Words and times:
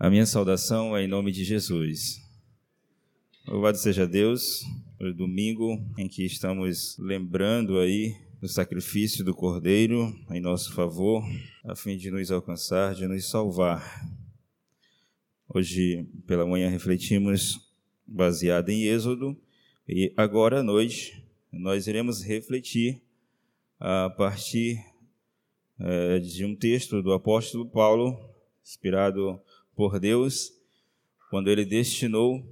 A 0.00 0.08
minha 0.08 0.24
saudação 0.24 0.96
é 0.96 1.04
em 1.04 1.06
nome 1.06 1.30
de 1.30 1.44
Jesus. 1.44 2.26
Louvado 3.46 3.76
seja 3.76 4.06
Deus, 4.06 4.64
o 4.98 5.12
domingo 5.12 5.78
em 5.98 6.08
que 6.08 6.24
estamos 6.24 6.96
lembrando 6.98 7.78
aí 7.78 8.16
do 8.40 8.48
sacrifício 8.48 9.22
do 9.22 9.34
Cordeiro 9.34 10.18
em 10.30 10.40
nosso 10.40 10.72
favor, 10.72 11.22
a 11.62 11.76
fim 11.76 11.98
de 11.98 12.10
nos 12.10 12.30
alcançar, 12.30 12.94
de 12.94 13.06
nos 13.06 13.28
salvar. 13.28 14.02
Hoje 15.46 16.08
pela 16.26 16.46
manhã 16.46 16.70
refletimos 16.70 17.60
baseado 18.06 18.70
em 18.70 18.84
Êxodo 18.84 19.36
e 19.86 20.14
agora 20.16 20.60
à 20.60 20.62
noite 20.62 21.22
nós 21.52 21.86
iremos 21.86 22.22
refletir 22.22 23.02
a 23.78 24.08
partir 24.08 24.82
é, 25.78 26.18
de 26.20 26.42
um 26.46 26.56
texto 26.56 27.02
do 27.02 27.12
apóstolo 27.12 27.66
Paulo, 27.66 28.18
inspirado 28.64 29.38
por 29.80 29.98
Deus 29.98 30.52
quando 31.30 31.48
ele 31.48 31.64
destinou 31.64 32.46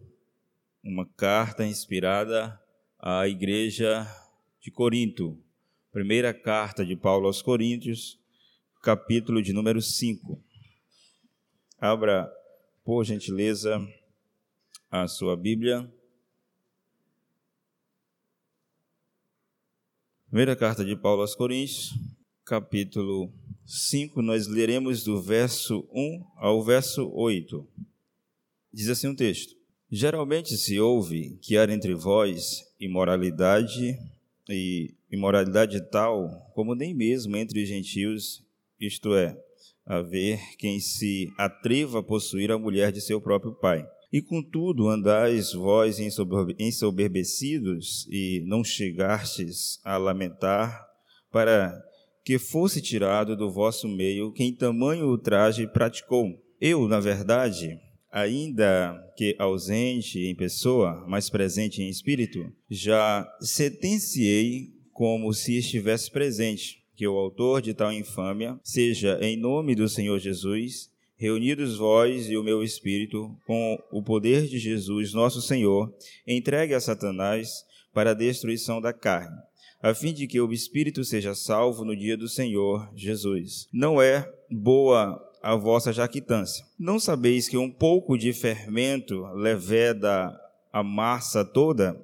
uma 0.82 1.04
carta 1.04 1.66
inspirada 1.66 2.58
à 2.98 3.28
igreja 3.28 4.06
de 4.62 4.70
Corinto. 4.70 5.38
Primeira 5.92 6.32
carta 6.32 6.86
de 6.86 6.96
Paulo 6.96 7.26
aos 7.26 7.42
Coríntios, 7.42 8.18
capítulo 8.82 9.42
de 9.42 9.52
número 9.52 9.82
5. 9.82 10.42
Abra, 11.78 12.32
por 12.82 13.04
gentileza, 13.04 13.78
a 14.90 15.06
sua 15.06 15.36
Bíblia. 15.36 15.86
Primeira 20.30 20.56
carta 20.56 20.82
de 20.82 20.96
Paulo 20.96 21.20
aos 21.20 21.34
Coríntios, 21.34 21.92
capítulo 22.42 23.30
5, 23.68 24.22
nós 24.22 24.46
leremos 24.46 25.04
do 25.04 25.20
verso 25.20 25.86
1 25.92 26.24
ao 26.36 26.64
verso 26.64 27.06
8. 27.12 27.68
Diz 28.72 28.88
assim 28.88 29.08
o 29.08 29.10
um 29.10 29.14
texto: 29.14 29.54
Geralmente 29.90 30.56
se 30.56 30.80
ouve 30.80 31.38
que 31.42 31.58
há 31.58 31.70
entre 31.70 31.94
vós 31.94 32.64
imoralidade 32.80 33.98
e 34.48 34.94
imoralidade 35.10 35.82
tal 35.90 36.50
como 36.54 36.74
nem 36.74 36.94
mesmo 36.94 37.36
entre 37.36 37.62
os 37.62 37.68
gentios, 37.68 38.42
isto 38.80 39.14
é, 39.14 39.38
haver 39.84 40.40
quem 40.56 40.80
se 40.80 41.30
atreva 41.36 41.98
a 41.98 42.02
possuir 42.02 42.50
a 42.50 42.58
mulher 42.58 42.90
de 42.90 43.02
seu 43.02 43.20
próprio 43.20 43.52
pai. 43.52 43.86
E 44.10 44.22
contudo 44.22 44.88
andais 44.88 45.52
vós 45.52 45.98
ensoberbecidos 46.58 48.06
e 48.10 48.42
não 48.46 48.64
chegastes 48.64 49.78
a 49.84 49.98
lamentar 49.98 50.88
para 51.30 51.84
que 52.28 52.38
fosse 52.38 52.82
tirado 52.82 53.34
do 53.34 53.50
vosso 53.50 53.88
meio 53.88 54.30
quem 54.32 54.52
tamanho 54.52 55.08
ultraje 55.08 55.66
praticou. 55.66 56.38
Eu, 56.60 56.86
na 56.86 57.00
verdade, 57.00 57.80
ainda 58.12 58.94
que 59.16 59.34
ausente 59.38 60.18
em 60.18 60.34
pessoa, 60.34 61.06
mas 61.08 61.30
presente 61.30 61.80
em 61.80 61.88
espírito, 61.88 62.52
já 62.68 63.26
sentenciei 63.40 64.74
como 64.92 65.32
se 65.32 65.56
estivesse 65.56 66.10
presente, 66.10 66.84
que 66.94 67.08
o 67.08 67.16
autor 67.16 67.62
de 67.62 67.72
tal 67.72 67.90
infâmia 67.94 68.60
seja, 68.62 69.18
em 69.22 69.34
nome 69.34 69.74
do 69.74 69.88
Senhor 69.88 70.18
Jesus, 70.18 70.90
reunidos 71.16 71.78
vós 71.78 72.28
e 72.28 72.36
o 72.36 72.44
meu 72.44 72.62
espírito, 72.62 73.34
com 73.46 73.82
o 73.90 74.02
poder 74.02 74.46
de 74.46 74.58
Jesus, 74.58 75.14
nosso 75.14 75.40
Senhor, 75.40 75.90
entregue 76.26 76.74
a 76.74 76.80
Satanás 76.80 77.64
para 77.94 78.10
a 78.10 78.14
destruição 78.14 78.82
da 78.82 78.92
carne 78.92 79.48
a 79.82 79.94
fim 79.94 80.12
de 80.12 80.26
que 80.26 80.40
o 80.40 80.52
espírito 80.52 81.04
seja 81.04 81.34
salvo 81.34 81.84
no 81.84 81.96
dia 81.96 82.16
do 82.16 82.28
Senhor 82.28 82.90
Jesus. 82.94 83.68
Não 83.72 84.00
é 84.02 84.28
boa 84.50 85.24
a 85.42 85.54
vossa 85.54 85.92
jactância. 85.92 86.66
Não 86.78 86.98
sabeis 86.98 87.48
que 87.48 87.56
um 87.56 87.70
pouco 87.70 88.18
de 88.18 88.32
fermento 88.32 89.24
leveda 89.34 90.38
a 90.72 90.82
massa 90.82 91.44
toda? 91.44 92.00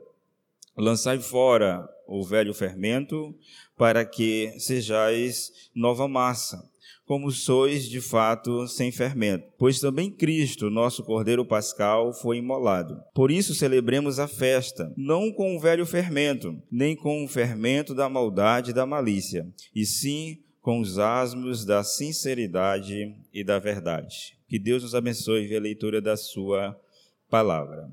Lançai 0.77 1.19
fora 1.19 1.89
o 2.07 2.23
velho 2.23 2.53
fermento, 2.53 3.35
para 3.77 4.05
que 4.05 4.55
sejais 4.59 5.71
nova 5.75 6.07
massa 6.07 6.63
como 7.07 7.31
sois 7.31 7.89
de 7.89 8.01
fato 8.01 8.67
sem 8.67 8.91
fermento. 8.91 9.47
Pois 9.59 9.79
também 9.79 10.11
Cristo, 10.11 10.71
nosso 10.71 11.03
Cordeiro 11.05 11.45
Pascal, 11.45 12.13
foi 12.13 12.39
imolado. 12.39 13.01
Por 13.15 13.31
isso 13.31 13.55
celebremos 13.55 14.19
a 14.19 14.27
festa, 14.27 14.93
não 14.97 15.33
com 15.33 15.57
o 15.57 15.61
velho 15.61 15.85
fermento, 15.85 16.57
nem 16.71 16.97
com 16.97 17.25
o 17.25 17.29
fermento 17.29 17.95
da 17.95 18.09
maldade 18.09 18.71
e 18.71 18.75
da 18.75 18.87
malícia, 18.87 19.47
e 19.75 19.85
sim 19.85 20.39
com 20.61 20.81
os 20.81 20.99
asmos 20.99 21.65
da 21.65 21.85
sinceridade 21.85 23.15
e 23.33 23.45
da 23.45 23.59
verdade. 23.59 24.39
Que 24.49 24.59
Deus 24.59 24.83
nos 24.83 24.95
abençoe 24.95 25.55
a 25.55 25.61
leitura 25.61 26.01
da 26.01 26.17
sua 26.17 26.75
palavra. 27.29 27.87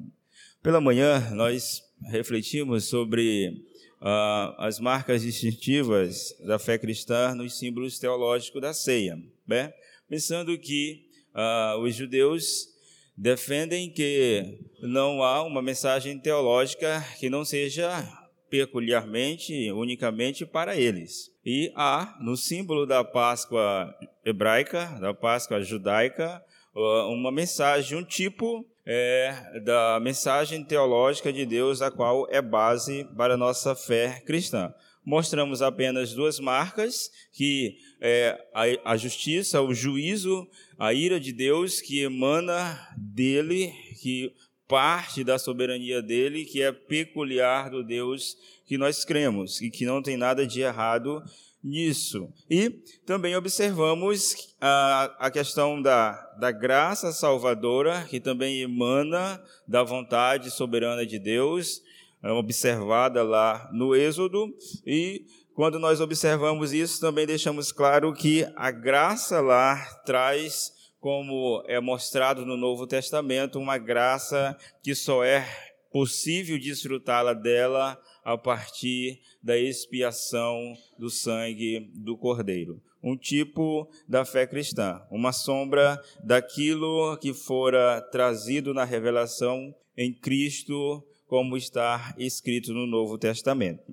Pela 0.64 0.80
manhã, 0.80 1.32
nós 1.32 1.82
refletimos 2.10 2.86
sobre 2.86 3.62
uh, 4.02 4.56
as 4.58 4.80
marcas 4.80 5.22
distintivas 5.22 6.36
da 6.46 6.58
fé 6.58 6.78
cristã 6.78 7.36
nos 7.36 7.58
símbolos 7.58 8.00
teológicos 8.00 8.62
da 8.62 8.74
ceia, 8.74 9.18
né? 9.48 9.72
pensando 10.10 10.58
que 10.58 11.06
uh, 11.34 11.80
os 11.80 11.96
judeus 11.96 12.68
defendem 13.16 13.90
que 13.90 14.60
não 14.82 15.22
há 15.24 15.44
uma 15.44 15.62
mensagem 15.62 16.20
teológica 16.20 17.06
que 17.20 17.30
não 17.30 17.46
seja 17.46 18.04
peculiarmente, 18.50 19.72
unicamente 19.72 20.46
para 20.46 20.76
eles. 20.76 21.32
E 21.46 21.72
há, 21.76 22.18
no 22.22 22.36
símbolo 22.36 22.86
da 22.86 23.04
Páscoa 23.04 23.96
hebraica, 24.26 24.86
da 25.00 25.14
Páscoa 25.14 25.62
judaica, 25.62 26.44
uma 26.74 27.32
mensagem, 27.32 27.98
um 27.98 28.04
tipo 28.04 28.66
é, 28.86 29.60
da 29.64 30.00
mensagem 30.00 30.64
teológica 30.64 31.32
de 31.32 31.46
Deus, 31.46 31.82
a 31.82 31.92
qual 31.92 32.28
é 32.30 32.42
base 32.42 33.04
para 33.16 33.36
a 33.36 33.38
nossa 33.38 33.76
fé 33.76 34.22
cristã. 34.26 34.74
Mostramos 35.04 35.62
apenas 35.62 36.14
duas 36.14 36.40
marcas, 36.40 37.10
que 37.32 37.78
é 38.00 38.40
a, 38.54 38.94
a 38.94 38.98
justiça, 38.98 39.62
o 39.62 39.74
juízo, 39.74 40.48
a 40.78 40.94
ira 40.94 41.20
de 41.20 41.34
Deus 41.34 41.82
que 41.82 42.04
emana 42.04 42.80
dele, 42.98 43.74
que 44.02 44.32
parte 44.68 45.24
da 45.24 45.38
soberania 45.38 46.02
dele, 46.02 46.46
que 46.46 46.62
é 46.62 46.72
peculiar 46.72 47.70
do 47.70 47.84
Deus 47.84 48.38
que 48.66 48.78
nós 48.78 49.04
cremos 49.04 49.60
e 49.60 49.70
que 49.70 49.86
não 49.86 50.02
tem 50.02 50.16
nada 50.16 50.48
de 50.48 50.62
errado 50.62 51.22
nisso. 51.64 52.30
E 52.50 52.70
também 53.06 53.36
observamos 53.36 54.56
a, 54.60 55.16
a 55.20 55.32
questão 55.32 55.82
da, 55.82 56.14
da 56.40 56.52
graça 56.52 57.12
salvadora, 57.12 58.06
que 58.10 58.20
também 58.20 58.62
emana 58.62 59.42
da 59.68 59.84
vontade 59.84 60.50
soberana 60.52 61.06
de 61.06 61.20
Deus, 61.20 61.82
é 62.24 62.32
observada 62.32 63.24
lá 63.24 63.70
no 63.74 63.96
Êxodo, 63.96 64.54
e 64.86 65.26
quando 65.54 65.80
nós 65.80 66.00
observamos 66.00 66.72
isso, 66.72 67.00
também 67.02 67.26
deixamos 67.26 67.72
claro 67.72 68.14
que 68.14 68.48
a 68.56 68.72
graça 68.72 69.42
lá 69.42 69.76
traz, 70.06 70.72
como 71.00 71.64
é 71.68 71.80
mostrado 71.80 72.46
no 72.46 72.56
Novo 72.56 72.86
Testamento, 72.88 73.60
uma 73.60 73.78
graça 73.78 74.56
que 74.84 74.94
só 74.94 75.24
é 75.24 75.71
possível 75.92 76.58
desfrutá-la 76.58 77.34
dela 77.34 78.02
a 78.24 78.38
partir 78.38 79.22
da 79.42 79.58
expiação 79.58 80.74
do 80.98 81.10
sangue 81.10 81.92
do 81.94 82.18
Cordeiro. 82.18 82.82
Um 83.04 83.18
tipo 83.18 83.90
da 84.08 84.24
fé 84.24 84.46
cristã, 84.46 85.02
uma 85.10 85.34
sombra 85.34 86.02
daquilo 86.24 87.18
que 87.18 87.34
fora 87.34 88.00
trazido 88.12 88.74
na 88.74 88.84
revelação 88.84 89.74
em 89.98 90.14
Cristo, 90.14 91.04
como 91.28 91.58
está 91.58 92.14
escrito 92.18 92.74
no 92.74 92.86
Novo 92.86 93.18
Testamento. 93.18 93.84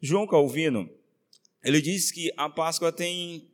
João 0.00 0.26
Calvino, 0.26 0.88
ele 1.64 1.80
diz 1.80 2.12
que 2.12 2.32
a 2.36 2.48
Páscoa 2.48 2.92
tem 2.92 3.50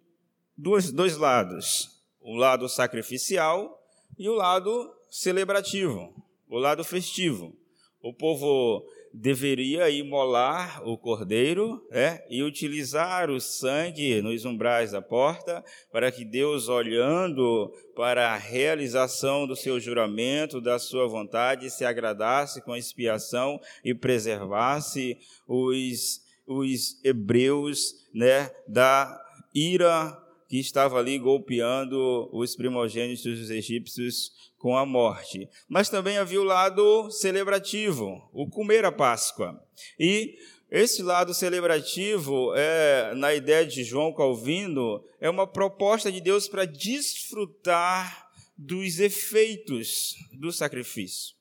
dois, 0.57 0.91
dois 0.91 1.17
lados: 1.17 2.03
o 2.21 2.35
lado 2.35 2.69
sacrificial 2.69 3.81
e 4.19 4.29
o 4.29 4.35
lado 4.35 4.93
celebrativo, 5.11 6.13
o 6.49 6.59
lado 6.59 6.83
festivo. 6.83 7.57
O 8.05 8.13
povo 8.13 8.85
deveria 9.15 9.89
imolar 9.89 10.87
o 10.87 10.99
cordeiro 10.99 11.83
é, 11.91 12.23
e 12.29 12.43
utilizar 12.43 13.31
o 13.31 13.41
sangue 13.41 14.21
nos 14.21 14.45
umbrais 14.45 14.93
da 14.93 15.01
porta, 15.01 15.65
para 15.91 16.13
que 16.13 16.23
Deus, 16.23 16.69
olhando 16.69 17.73
para 17.97 18.35
a 18.35 18.37
realização 18.37 19.47
do 19.47 19.57
seu 19.57 19.81
juramento, 19.81 20.61
da 20.61 20.79
sua 20.79 21.09
vontade, 21.09 21.71
se 21.71 21.83
agradasse 21.83 22.61
com 22.61 22.75
a 22.75 22.79
expiação 22.79 23.59
e 23.83 23.95
preservasse 23.95 25.17
os, 25.49 26.21
os 26.47 27.03
hebreus 27.03 28.07
né, 28.13 28.51
da 28.69 29.19
ira 29.55 30.24
que 30.55 30.61
estava 30.61 31.01
ali 31.01 31.19
golpeando 31.19 32.31
os 32.33 32.55
primogênitos 32.55 33.25
dos 33.25 33.51
egípcios 33.51 34.31
com 34.57 34.77
a 34.77 34.87
morte. 34.87 35.49
Mas 35.69 35.89
também 35.89 36.17
havia 36.17 36.41
o 36.41 36.45
lado 36.45 37.11
celebrativo, 37.11 38.31
o 38.33 38.49
comer 38.49 38.85
a 38.85 38.93
Páscoa. 38.93 39.61
E 39.99 40.39
esse 40.71 41.03
lado 41.03 41.35
celebrativo, 41.35 42.55
é, 42.55 43.13
na 43.17 43.35
ideia 43.35 43.67
de 43.67 43.83
João 43.83 44.15
Calvino, 44.15 45.05
é 45.21 45.29
uma 45.29 45.45
proposta 45.45 46.13
de 46.13 46.21
Deus 46.21 46.47
para 46.47 46.65
desfrutar 46.65 48.31
dos 48.57 49.01
efeitos 49.01 50.15
do 50.39 50.53
sacrifício. 50.53 51.35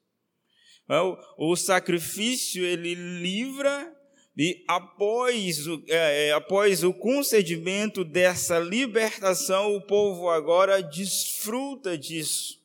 O 1.38 1.56
sacrifício 1.56 2.66
ele 2.66 2.96
livra 2.96 3.96
e 4.36 4.64
após 4.68 5.68
o, 5.68 5.84
é, 5.88 6.28
é, 6.28 6.32
após 6.32 6.84
o 6.84 6.94
concedimento 6.94 8.04
dessa 8.04 8.58
libertação, 8.58 9.76
o 9.76 9.82
povo 9.82 10.30
agora 10.30 10.82
desfruta 10.82 11.98
disso. 11.98 12.60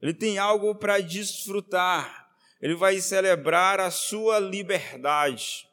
Ele 0.00 0.12
tem 0.12 0.38
algo 0.38 0.74
para 0.74 1.00
desfrutar. 1.00 2.28
Ele 2.60 2.74
vai 2.74 3.00
celebrar 3.00 3.78
a 3.78 3.90
sua 3.90 4.40
liberdade. 4.40 5.68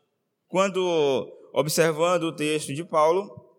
Quando 0.47 1.35
observando 1.51 2.23
o 2.23 2.35
texto 2.35 2.73
de 2.73 2.83
Paulo, 2.83 3.49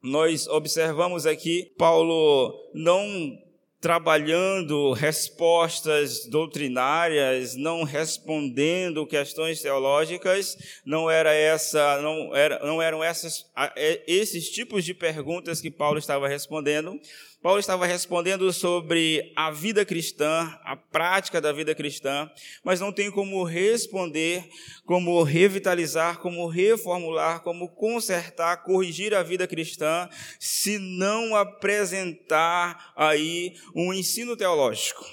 nós 0.00 0.46
observamos 0.46 1.26
aqui 1.26 1.74
Paulo 1.76 2.54
não 2.72 3.36
trabalhando 3.80 4.92
respostas 4.92 6.26
doutrinárias, 6.26 7.56
não 7.56 7.82
respondendo 7.82 9.06
questões 9.06 9.62
teológicas, 9.62 10.58
não 10.84 11.10
era 11.10 11.32
essa, 11.32 12.00
não, 12.02 12.36
era, 12.36 12.58
não 12.64 12.82
eram 12.82 13.02
essas, 13.02 13.46
é, 13.74 14.02
esses 14.06 14.50
tipos 14.50 14.84
de 14.84 14.92
perguntas 14.92 15.62
que 15.62 15.70
Paulo 15.70 15.98
estava 15.98 16.28
respondendo, 16.28 17.00
Paulo 17.42 17.58
estava 17.58 17.86
respondendo 17.86 18.52
sobre 18.52 19.32
a 19.34 19.50
vida 19.50 19.82
cristã, 19.82 20.58
a 20.62 20.76
prática 20.76 21.40
da 21.40 21.50
vida 21.52 21.74
cristã, 21.74 22.30
mas 22.62 22.80
não 22.80 22.92
tem 22.92 23.10
como 23.10 23.42
responder, 23.44 24.46
como 24.84 25.22
revitalizar, 25.22 26.18
como 26.18 26.46
reformular, 26.46 27.40
como 27.42 27.74
consertar, 27.74 28.62
corrigir 28.62 29.14
a 29.14 29.22
vida 29.22 29.48
cristã, 29.48 30.06
se 30.38 30.78
não 30.78 31.34
apresentar 31.34 32.92
aí 32.94 33.54
um 33.74 33.94
ensino 33.94 34.36
teológico, 34.36 35.06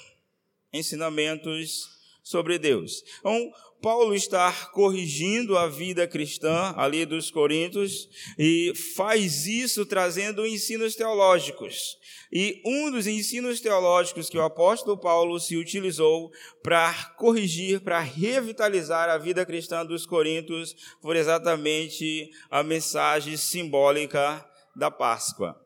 ensinamentos 0.70 1.98
sobre 2.22 2.58
Deus. 2.58 3.02
Então, 3.20 3.50
Paulo 3.80 4.14
está 4.14 4.52
corrigindo 4.72 5.56
a 5.56 5.68
vida 5.68 6.06
cristã 6.06 6.74
ali 6.76 7.06
dos 7.06 7.30
Coríntios 7.30 8.08
e 8.38 8.72
faz 8.96 9.46
isso 9.46 9.86
trazendo 9.86 10.46
ensinos 10.46 10.96
teológicos. 10.96 11.96
E 12.32 12.60
um 12.64 12.90
dos 12.90 13.06
ensinos 13.06 13.60
teológicos 13.60 14.28
que 14.28 14.36
o 14.36 14.42
apóstolo 14.42 14.98
Paulo 14.98 15.38
se 15.38 15.56
utilizou 15.56 16.30
para 16.62 16.92
corrigir, 17.16 17.80
para 17.80 18.00
revitalizar 18.00 19.08
a 19.08 19.18
vida 19.18 19.46
cristã 19.46 19.84
dos 19.84 20.04
Coríntios, 20.04 20.74
foi 21.00 21.18
exatamente 21.18 22.30
a 22.50 22.62
mensagem 22.62 23.36
simbólica 23.36 24.44
da 24.74 24.90
Páscoa, 24.90 25.60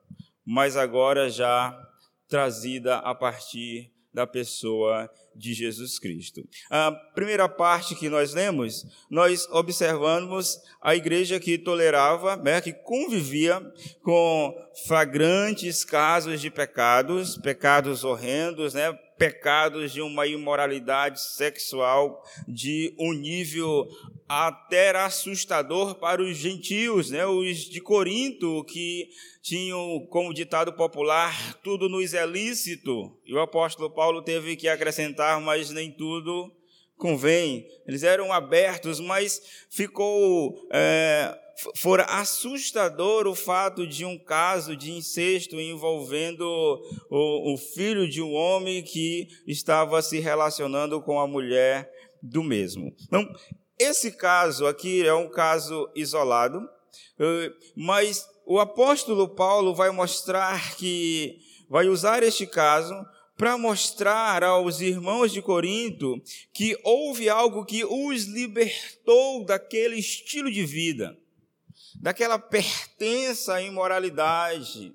mas 0.45 0.77
agora 0.77 1.29
já 1.29 1.77
trazida 2.29 2.97
a 2.97 3.15
partir 3.15 3.92
da 4.13 4.27
pessoa 4.27 5.11
de 5.35 5.55
Jesus 5.55 5.99
Cristo. 5.99 6.47
A 6.71 6.93
primeira 7.15 7.49
parte 7.49 7.95
que 7.95 8.09
nós 8.09 8.35
lemos, 8.35 8.85
nós 9.11 9.49
observamos 9.51 10.61
a 10.81 10.95
igreja 10.95 11.41
que 11.41 11.57
tolerava, 11.57 12.37
né, 12.37 12.61
que 12.61 12.73
convivia 12.73 13.61
com 14.03 14.55
flagrantes 14.87 15.85
casos 15.85 16.41
de 16.41 16.51
pecados, 16.51 17.39
pecados 17.39 18.05
horrendos, 18.05 18.75
né, 18.75 18.93
pecados 19.17 19.93
de 19.93 20.03
uma 20.03 20.27
imoralidade 20.27 21.21
sexual 21.21 22.23
de 22.49 22.95
um 22.99 23.13
nível 23.13 23.89
até 24.33 24.97
assustador 24.97 25.97
para 25.97 26.23
os 26.23 26.39
gentios, 26.39 27.11
né, 27.11 27.27
os 27.27 27.59
de 27.59 27.83
Corinto, 27.83 28.65
que 28.65 29.11
tinham 29.43 30.07
como 30.09 30.33
ditado 30.33 30.73
popular, 30.73 31.55
tudo 31.63 31.87
nos 31.87 32.15
é 32.15 32.25
lícito. 32.25 33.15
E 33.27 33.35
o 33.35 33.41
apóstolo 33.41 33.91
Paulo 33.91 34.23
teve 34.23 34.57
que 34.57 34.69
acrescentar, 34.69 35.39
mas 35.39 35.69
nem 35.69 35.91
tudo 35.93 36.51
convém. 36.97 37.67
Eles 37.87 38.03
eram 38.03 38.33
abertos, 38.33 39.01
mas 39.01 39.67
ficou. 39.69 40.67
É, 40.73 41.39
assustador 42.09 43.27
o 43.27 43.35
fato 43.35 43.87
de 43.87 44.05
um 44.05 44.19
caso 44.19 44.75
de 44.75 44.91
incesto 44.91 45.61
envolvendo 45.61 46.43
o, 47.11 47.53
o 47.53 47.59
filho 47.59 48.09
de 48.09 48.23
um 48.23 48.33
homem 48.33 48.83
que 48.83 49.29
estava 49.47 50.01
se 50.01 50.19
relacionando 50.19 51.01
com 51.03 51.21
a 51.21 51.27
mulher 51.27 51.93
do 52.23 52.43
mesmo. 52.43 52.95
Então, 53.07 53.29
esse 53.83 54.13
caso 54.13 54.67
aqui 54.67 55.07
é 55.07 55.15
um 55.15 55.29
caso 55.29 55.91
isolado, 55.95 56.69
eh, 57.19 57.53
mas 57.77 58.27
o 58.47 58.59
apóstolo 58.61 59.29
Paulo 59.29 59.75
vai 59.75 59.91
mostrar 59.91 60.77
que 60.77 61.39
vai 61.69 61.89
usar 61.89 62.23
este 62.23 62.47
caso 62.47 62.95
para 63.37 63.57
mostrar 63.57 64.45
aos 64.45 64.81
irmãos 64.81 65.33
de 65.33 65.43
Corinto 65.43 66.21
que 66.53 66.79
houve 66.85 67.29
algo 67.29 67.65
que 67.65 67.85
os 67.85 68.25
libertou 68.25 69.45
daquele 69.45 69.97
estilo 69.97 70.51
de 70.51 70.65
vida, 70.65 71.19
daquela 72.01 72.39
pertença 72.39 73.55
à 73.55 73.63
imoralidade, 73.63 74.93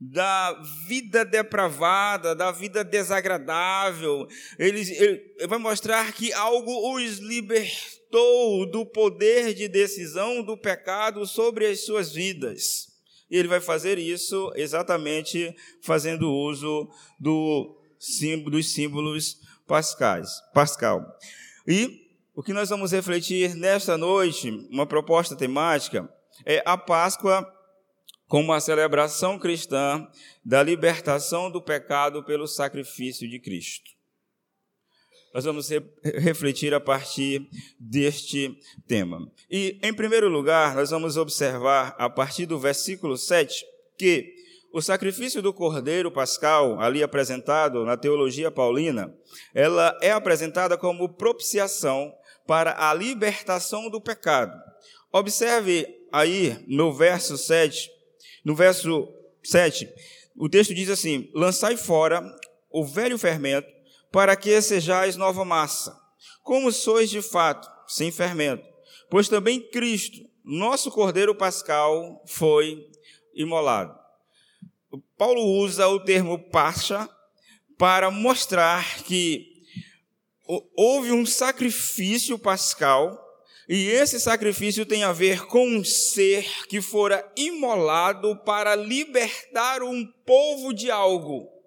da 0.00 0.52
vida 0.86 1.24
depravada, 1.24 2.34
da 2.34 2.52
vida 2.52 2.84
desagradável. 2.84 4.28
Ele, 4.58 4.80
ele 4.80 5.46
vai 5.46 5.58
mostrar 5.58 6.12
que 6.12 6.32
algo 6.32 6.94
os 6.94 7.18
libertou 7.18 7.97
do 8.10 8.86
poder 8.86 9.54
de 9.54 9.68
decisão 9.68 10.42
do 10.42 10.56
pecado 10.56 11.26
sobre 11.26 11.66
as 11.66 11.84
suas 11.84 12.12
vidas. 12.12 12.88
E 13.30 13.36
ele 13.36 13.48
vai 13.48 13.60
fazer 13.60 13.98
isso 13.98 14.52
exatamente 14.56 15.54
fazendo 15.82 16.32
uso 16.32 16.88
do 17.18 17.78
símbolo, 17.98 18.50
dos 18.52 18.72
símbolos 18.72 19.40
pascais, 19.66 20.40
pascal. 20.54 21.04
E 21.66 22.08
o 22.34 22.42
que 22.42 22.52
nós 22.52 22.70
vamos 22.70 22.92
refletir 22.92 23.54
nesta 23.54 23.98
noite, 23.98 24.50
uma 24.70 24.86
proposta 24.86 25.36
temática, 25.36 26.08
é 26.46 26.62
a 26.64 26.78
Páscoa 26.78 27.46
como 28.28 28.52
a 28.52 28.60
celebração 28.60 29.38
cristã 29.38 30.06
da 30.44 30.62
libertação 30.62 31.50
do 31.50 31.60
pecado 31.60 32.22
pelo 32.22 32.46
sacrifício 32.46 33.28
de 33.28 33.40
Cristo. 33.40 33.97
Nós 35.38 35.44
vamos 35.44 35.68
re 35.70 35.80
refletir 36.02 36.74
a 36.74 36.80
partir 36.80 37.48
deste 37.78 38.58
tema. 38.88 39.30
E, 39.48 39.78
em 39.84 39.94
primeiro 39.94 40.28
lugar, 40.28 40.74
nós 40.74 40.90
vamos 40.90 41.16
observar, 41.16 41.94
a 41.96 42.10
partir 42.10 42.44
do 42.44 42.58
versículo 42.58 43.16
7, 43.16 43.64
que 43.96 44.34
o 44.72 44.82
sacrifício 44.82 45.40
do 45.40 45.54
cordeiro 45.54 46.10
pascal, 46.10 46.80
ali 46.80 47.04
apresentado 47.04 47.84
na 47.84 47.96
teologia 47.96 48.50
paulina, 48.50 49.14
ela 49.54 49.96
é 50.02 50.10
apresentada 50.10 50.76
como 50.76 51.08
propiciação 51.08 52.12
para 52.44 52.90
a 52.90 52.92
libertação 52.92 53.88
do 53.88 54.00
pecado. 54.00 54.60
Observe 55.12 55.86
aí 56.10 56.64
no 56.66 56.92
verso 56.92 57.38
7, 57.38 57.88
no 58.44 58.56
verso 58.56 59.08
7, 59.44 59.88
o 60.36 60.48
texto 60.48 60.74
diz 60.74 60.90
assim: 60.90 61.30
Lançai 61.32 61.76
fora 61.76 62.28
o 62.72 62.84
velho 62.84 63.16
fermento, 63.16 63.77
para 64.10 64.36
que 64.36 64.60
sejais 64.60 65.16
nova 65.16 65.44
massa, 65.44 65.96
como 66.42 66.72
sois 66.72 67.10
de 67.10 67.22
fato, 67.22 67.68
sem 67.86 68.10
fermento. 68.10 68.64
Pois 69.10 69.28
também 69.28 69.60
Cristo, 69.70 70.18
nosso 70.44 70.90
Cordeiro 70.90 71.34
Pascal, 71.34 72.22
foi 72.26 72.86
imolado. 73.34 73.98
Paulo 75.16 75.42
usa 75.60 75.86
o 75.88 76.00
termo 76.00 76.38
pascha 76.50 77.08
para 77.76 78.10
mostrar 78.10 79.02
que 79.02 79.46
houve 80.76 81.12
um 81.12 81.26
sacrifício 81.26 82.38
pascal 82.38 83.18
e 83.68 83.86
esse 83.88 84.18
sacrifício 84.18 84.86
tem 84.86 85.04
a 85.04 85.12
ver 85.12 85.44
com 85.46 85.68
um 85.68 85.84
ser 85.84 86.66
que 86.68 86.80
fora 86.80 87.30
imolado 87.36 88.34
para 88.42 88.74
libertar 88.74 89.82
um 89.82 90.06
povo 90.24 90.72
de 90.72 90.90
algo. 90.90 91.57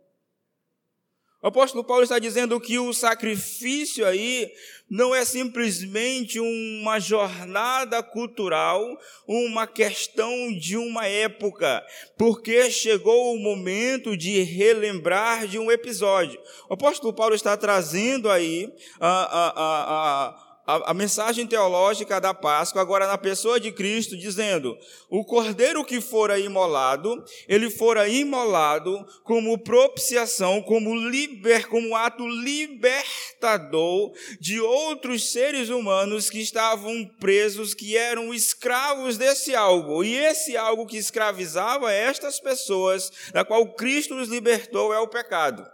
O 1.42 1.48
apóstolo 1.48 1.84
Paulo 1.84 2.04
está 2.04 2.20
dizendo 2.20 2.60
que 2.60 2.78
o 2.78 2.94
sacrifício 2.94 4.06
aí 4.06 4.52
não 4.88 5.16
é 5.16 5.26
simplesmente 5.26 6.40
uma 6.40 7.00
jornada 7.00 8.04
cultural, 8.04 8.86
uma 9.26 9.66
questão 9.66 10.54
de 10.54 10.78
uma 10.78 11.08
época, 11.08 11.84
porque 12.18 12.70
chegou 12.70 13.34
o 13.34 13.40
momento 13.40 14.16
de 14.16 14.44
relembrar 14.44 15.48
de 15.48 15.58
um 15.58 15.72
episódio. 15.72 16.40
O 16.70 16.74
apóstolo 16.74 17.14
Paulo 17.14 17.34
está 17.34 17.58
trazendo 17.58 18.30
aí 18.30 18.72
a, 19.00 19.10
a, 19.10 19.54
a, 19.56 20.41
a, 20.66 20.92
a, 20.92 20.94
mensagem 20.94 21.48
teológica 21.48 22.22
da 22.22 22.34
Páscoa, 22.34 22.82
agora 22.82 23.08
na 23.08 23.18
pessoa 23.18 23.60
de 23.60 23.72
Cristo, 23.72 24.16
dizendo: 24.16 24.78
o 25.10 25.26
cordeiro 25.26 25.84
que 25.84 26.00
fora 26.00 26.38
imolado, 26.38 27.24
ele 27.48 27.70
fora 27.70 28.08
imolado 28.08 29.04
como 29.24 29.58
propiciação, 29.58 30.62
como, 30.62 30.96
liber, 30.96 31.68
como 31.68 31.96
ato 31.96 32.28
libertador 32.28 34.12
de 34.40 34.60
outros 34.62 35.32
seres 35.32 35.70
humanos 35.70 36.30
que 36.30 36.40
estavam 36.40 37.06
presos, 37.20 37.74
que 37.74 37.98
eram 37.98 38.34
escravos 38.34 39.18
desse 39.18 39.56
algo. 39.56 40.04
E 40.04 40.16
esse 40.16 40.56
algo 40.56 40.86
que 40.86 40.98
escravizava 40.98 41.92
estas 41.92 42.40
pessoas, 42.40 43.12
da 43.34 43.44
qual 43.44 43.74
Cristo 43.74 44.16
os 44.16 44.30
libertou, 44.30 44.94
é 44.94 45.00
o 45.00 45.08
pecado. 45.08 45.66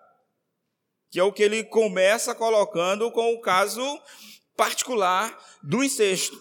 Que 1.10 1.20
é 1.20 1.24
o 1.24 1.32
que 1.32 1.44
ele 1.44 1.63
começa 1.63 2.36
colocando 2.36 3.12
com 3.12 3.34
o 3.34 3.41
caso 3.41 3.82
particular 4.58 5.38
do 5.64 5.84
incesto. 5.84 6.38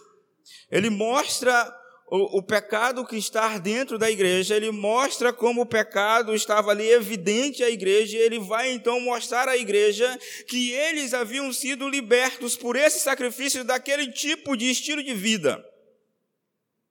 Ele 0.70 0.90
mostra 0.90 1.72
o, 2.08 2.38
o, 2.38 2.42
pecado 2.42 3.04
que 3.04 3.16
está 3.16 3.58
dentro 3.58 3.98
da 3.98 4.10
igreja, 4.10 4.56
ele 4.56 4.70
mostra 4.70 5.32
como 5.32 5.62
o 5.62 5.66
pecado 5.66 6.34
estava 6.34 6.70
ali 6.70 6.88
evidente 6.88 7.62
à 7.62 7.70
igreja, 7.70 8.16
e 8.16 8.20
ele 8.20 8.38
vai 8.38 8.72
então 8.72 9.00
mostrar 9.00 9.48
à 9.48 9.56
igreja 9.56 10.18
que 10.48 10.72
eles 10.72 11.12
haviam 11.12 11.52
sido 11.52 11.88
libertos 11.88 12.56
por 12.56 12.76
esse 12.76 13.00
sacrifício 13.00 13.64
daquele 13.64 14.10
tipo 14.10 14.56
de 14.56 14.70
estilo 14.70 15.02
de 15.02 15.14
vida 15.14 15.64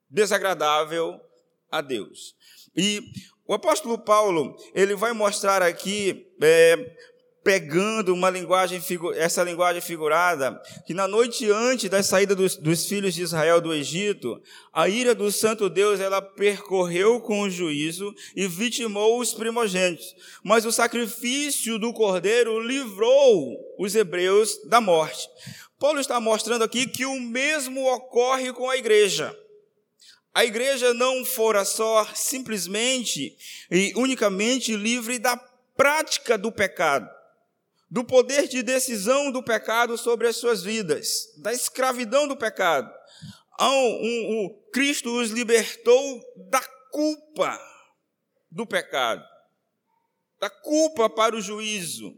desagradável 0.10 1.20
a 1.70 1.82
Deus. 1.82 2.36
E 2.76 3.02
o 3.48 3.54
apóstolo 3.54 3.98
Paulo, 3.98 4.56
ele 4.74 4.96
vai 4.96 5.14
mostrar 5.14 5.62
aqui 5.62 6.26
é, 6.42 6.96
pegando 7.46 8.12
uma 8.12 8.28
linguagem, 8.28 8.82
essa 9.18 9.44
linguagem 9.44 9.80
figurada, 9.80 10.60
que 10.84 10.96
na 10.96 11.08
noite 11.08 11.48
antes 11.52 11.88
da 11.88 12.02
saída 12.02 12.34
dos, 12.34 12.58
dos, 12.58 12.88
filhos 12.88 13.14
de 13.14 13.22
Israel 13.22 13.62
do 13.62 13.72
Egito, 13.72 14.42
a 14.74 14.90
ira 14.90 15.14
do 15.14 15.32
santo 15.32 15.70
Deus, 15.70 16.00
ela 16.00 16.24
percorreu 16.24 17.22
com 17.22 17.42
o 17.42 17.50
juízo 17.50 18.12
e 18.36 18.48
vitimou 18.48 19.20
os 19.20 19.32
primogênitos. 19.32 20.16
Mas 20.44 20.66
o 20.66 20.72
sacrifício 20.72 21.78
do 21.78 21.94
cordeiro 21.94 22.60
livrou 22.60 23.56
os 23.78 23.94
hebreus 23.94 24.60
da 24.68 24.82
morte. 24.82 25.30
Paulo 25.80 26.00
está 26.00 26.20
mostrando 26.20 26.64
aqui 26.64 26.88
que 26.88 27.06
o 27.06 27.20
mesmo 27.20 27.86
ocorre 27.94 28.52
com 28.54 28.68
a 28.68 28.76
igreja. 28.76 29.38
A 30.34 30.44
igreja 30.44 30.96
não 30.96 31.24
fora 31.24 31.64
só 31.64 32.08
simplesmente 32.16 33.38
e 33.70 33.94
unicamente 33.96 34.76
livre 34.76 35.20
da 35.20 35.38
prática 35.78 36.38
do 36.38 36.52
pecado, 36.52 37.08
do 37.90 38.04
poder 38.04 38.48
de 38.48 38.64
decisão 38.64 39.32
do 39.32 39.44
pecado 39.44 39.98
sobre 39.98 40.28
as 40.28 40.38
suas 40.38 40.64
vidas, 40.64 41.34
da 41.38 41.54
escravidão 41.54 42.28
do 42.28 42.36
pecado. 42.36 42.92
Um, 43.60 44.62
Cristo 44.74 45.10
os 45.18 45.32
libertou 45.32 46.22
da 46.50 46.62
culpa 46.92 47.60
do 48.52 48.66
pecado, 48.66 49.24
da 50.40 50.50
culpa 50.50 51.10
para 51.10 51.36
o 51.36 51.42
juízo. 51.42 52.18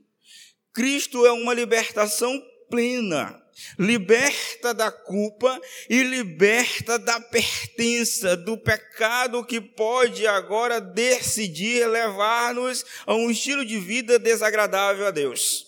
Cristo 0.73 1.25
é 1.25 1.31
uma 1.31 1.53
libertação 1.53 2.41
plena, 2.69 3.39
liberta 3.77 4.73
da 4.73 4.91
culpa 4.91 5.59
e 5.89 6.03
liberta 6.03 6.99
da 6.99 7.19
pertença, 7.19 8.35
do 8.35 8.57
pecado 8.57 9.43
que 9.45 9.59
pode 9.59 10.25
agora 10.27 10.79
decidir 10.79 11.87
levar-nos 11.87 12.85
a 13.05 13.13
um 13.15 13.31
estilo 13.31 13.65
de 13.65 13.79
vida 13.79 14.19
desagradável 14.19 15.07
a 15.07 15.11
Deus 15.11 15.67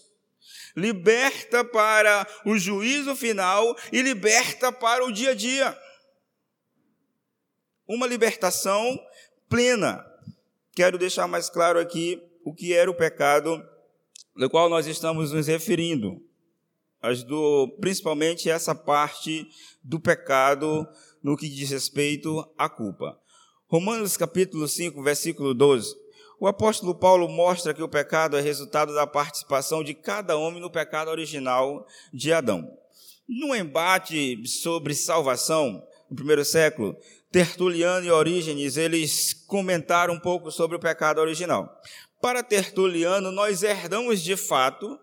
liberta 0.75 1.63
para 1.63 2.25
o 2.45 2.57
juízo 2.57 3.15
final 3.15 3.75
e 3.91 4.01
liberta 4.01 4.71
para 4.71 5.05
o 5.05 5.11
dia 5.11 5.31
a 5.31 5.35
dia. 5.35 5.77
Uma 7.87 8.07
libertação 8.07 8.99
plena. 9.49 10.05
Quero 10.75 10.97
deixar 10.97 11.27
mais 11.27 11.49
claro 11.49 11.79
aqui 11.79 12.21
o 12.45 12.53
que 12.53 12.73
era 12.73 12.89
o 12.89 12.95
pecado 12.95 13.61
do 14.35 14.49
qual 14.49 14.69
nós 14.69 14.87
estamos 14.87 15.31
nos 15.31 15.47
referindo. 15.47 16.21
As 17.01 17.23
do, 17.23 17.67
principalmente 17.79 18.49
essa 18.49 18.75
parte 18.75 19.47
do 19.83 19.99
pecado 19.99 20.87
no 21.23 21.37
que 21.37 21.47
diz 21.47 21.69
respeito 21.69 22.47
à 22.57 22.67
culpa. 22.67 23.17
Romanos 23.67 24.17
capítulo 24.17 24.67
5, 24.67 25.01
versículo 25.01 25.53
12 25.53 26.09
o 26.39 26.47
apóstolo 26.47 26.95
Paulo 26.95 27.27
mostra 27.27 27.73
que 27.73 27.83
o 27.83 27.89
pecado 27.89 28.37
é 28.37 28.41
resultado 28.41 28.95
da 28.95 29.05
participação 29.05 29.83
de 29.83 29.93
cada 29.93 30.37
homem 30.37 30.61
no 30.61 30.71
pecado 30.71 31.11
original 31.11 31.85
de 32.13 32.31
Adão. 32.31 32.65
No 33.27 33.53
embate 33.53 34.41
sobre 34.47 34.95
salvação, 34.95 35.83
no 36.09 36.15
primeiro 36.15 36.45
século, 36.45 36.95
Tertuliano 37.29 38.05
e 38.05 38.11
Orígenes, 38.11 38.77
eles 38.77 39.33
comentaram 39.33 40.13
um 40.13 40.19
pouco 40.19 40.49
sobre 40.49 40.77
o 40.77 40.79
pecado 40.79 41.19
original. 41.19 41.69
Para 42.21 42.41
Tertuliano, 42.41 43.31
nós 43.31 43.61
herdamos 43.61 44.23
de 44.23 44.37
fato 44.37 44.97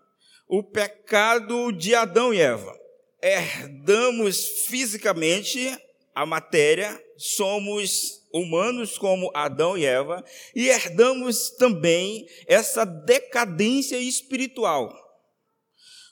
o 0.47 0.63
pecado 0.63 1.71
de 1.71 1.93
Adão 1.93 2.33
e 2.33 2.39
Eva. 2.39 2.73
Herdamos 3.21 4.65
fisicamente 4.67 5.75
a 6.15 6.25
matéria, 6.25 6.99
somos 7.17 8.23
humanos 8.31 8.97
como 8.97 9.31
Adão 9.33 9.77
e 9.77 9.85
Eva, 9.85 10.23
e 10.55 10.69
herdamos 10.69 11.51
também 11.51 12.25
essa 12.47 12.85
decadência 12.85 13.99
espiritual. 13.99 14.93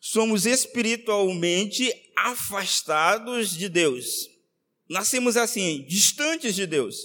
Somos 0.01 0.45
espiritualmente 0.45 1.91
afastados 2.15 3.55
de 3.55 3.69
Deus. 3.69 4.29
Nascemos 4.87 5.35
assim, 5.37 5.83
distantes 5.87 6.53
de 6.53 6.67
Deus, 6.67 6.97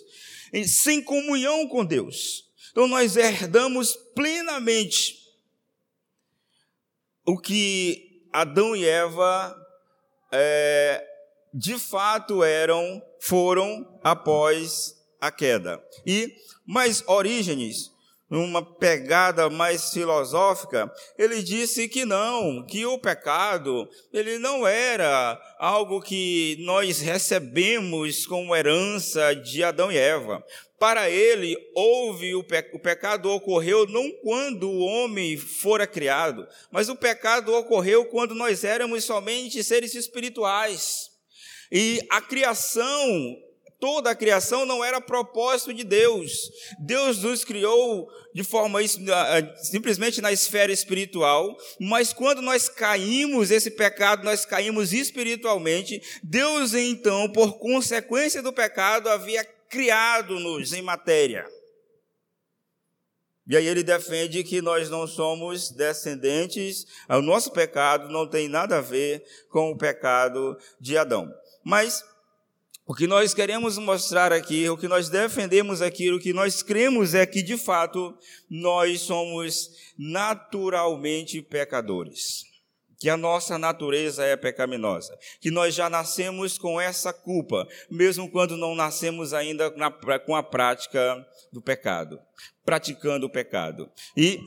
sem 0.66 1.02
comunhão 1.02 1.66
com 1.68 1.84
Deus. 1.84 2.44
Então 2.70 2.86
nós 2.86 3.16
herdamos 3.16 3.96
plenamente 4.14 5.19
o 7.30 7.38
que 7.38 8.26
Adão 8.32 8.74
e 8.74 8.84
Eva 8.84 9.56
é, 10.32 11.04
de 11.54 11.78
fato 11.78 12.42
eram, 12.42 13.00
foram 13.20 14.00
após 14.02 14.96
a 15.20 15.30
queda. 15.30 15.80
E, 16.04 16.34
mas 16.66 17.04
Orígenes, 17.06 17.92
numa 18.30 18.62
pegada 18.62 19.50
mais 19.50 19.90
filosófica, 19.90 20.90
ele 21.18 21.42
disse 21.42 21.88
que 21.88 22.04
não, 22.04 22.64
que 22.64 22.86
o 22.86 22.96
pecado, 22.96 23.88
ele 24.12 24.38
não 24.38 24.66
era 24.66 25.38
algo 25.58 26.00
que 26.00 26.56
nós 26.60 27.00
recebemos 27.00 28.24
como 28.24 28.54
herança 28.54 29.34
de 29.34 29.64
Adão 29.64 29.90
e 29.90 29.98
Eva. 29.98 30.42
Para 30.78 31.10
ele, 31.10 31.56
houve 31.74 32.34
o, 32.34 32.42
pe 32.42 32.70
o 32.72 32.78
pecado 32.78 33.28
ocorreu 33.30 33.86
não 33.86 34.10
quando 34.22 34.70
o 34.70 34.78
homem 34.78 35.36
fora 35.36 35.86
criado, 35.86 36.46
mas 36.70 36.88
o 36.88 36.96
pecado 36.96 37.52
ocorreu 37.52 38.06
quando 38.06 38.34
nós 38.34 38.64
éramos 38.64 39.04
somente 39.04 39.62
seres 39.62 39.94
espirituais. 39.94 41.10
E 41.70 42.00
a 42.08 42.20
criação 42.22 43.36
toda 43.80 44.10
a 44.10 44.14
criação 44.14 44.66
não 44.66 44.84
era 44.84 45.00
propósito 45.00 45.72
de 45.72 45.82
Deus. 45.82 46.50
Deus 46.78 47.22
nos 47.22 47.42
criou 47.42 48.08
de 48.32 48.44
forma 48.44 48.78
simplesmente 49.56 50.20
na 50.20 50.30
esfera 50.30 50.70
espiritual, 50.70 51.56
mas 51.80 52.12
quando 52.12 52.42
nós 52.42 52.68
caímos 52.68 53.50
esse 53.50 53.70
pecado, 53.70 54.22
nós 54.22 54.44
caímos 54.44 54.92
espiritualmente. 54.92 56.00
Deus 56.22 56.74
então, 56.74 57.28
por 57.32 57.58
consequência 57.58 58.42
do 58.42 58.52
pecado, 58.52 59.08
havia 59.08 59.44
criado-nos 59.68 60.72
em 60.72 60.82
matéria. 60.82 61.46
E 63.46 63.56
aí 63.56 63.66
ele 63.66 63.82
defende 63.82 64.44
que 64.44 64.62
nós 64.62 64.88
não 64.88 65.08
somos 65.08 65.70
descendentes, 65.70 66.86
o 67.08 67.20
nosso 67.20 67.50
pecado 67.50 68.08
não 68.08 68.28
tem 68.28 68.48
nada 68.48 68.78
a 68.78 68.80
ver 68.80 69.24
com 69.48 69.72
o 69.72 69.76
pecado 69.76 70.56
de 70.80 70.96
Adão. 70.96 71.28
Mas 71.64 72.04
o 72.90 72.92
que 72.92 73.06
nós 73.06 73.32
queremos 73.32 73.78
mostrar 73.78 74.32
aqui, 74.32 74.68
o 74.68 74.76
que 74.76 74.88
nós 74.88 75.08
defendemos 75.08 75.80
aqui, 75.80 76.10
o 76.10 76.18
que 76.18 76.32
nós 76.32 76.60
cremos 76.60 77.14
é 77.14 77.24
que, 77.24 77.40
de 77.40 77.56
fato, 77.56 78.12
nós 78.50 79.02
somos 79.02 79.70
naturalmente 79.96 81.40
pecadores. 81.40 82.42
Que 82.98 83.08
a 83.08 83.16
nossa 83.16 83.56
natureza 83.56 84.24
é 84.24 84.36
pecaminosa. 84.36 85.16
Que 85.40 85.52
nós 85.52 85.72
já 85.72 85.88
nascemos 85.88 86.58
com 86.58 86.80
essa 86.80 87.12
culpa, 87.12 87.64
mesmo 87.88 88.28
quando 88.28 88.56
não 88.56 88.74
nascemos 88.74 89.32
ainda 89.32 89.70
na, 89.76 89.88
com 90.18 90.34
a 90.34 90.42
prática 90.42 91.24
do 91.52 91.62
pecado, 91.62 92.18
praticando 92.64 93.26
o 93.26 93.30
pecado. 93.30 93.88
E 94.16 94.40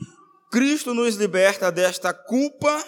Cristo 0.52 0.92
nos 0.92 1.16
liberta 1.16 1.72
desta 1.72 2.12
culpa 2.12 2.84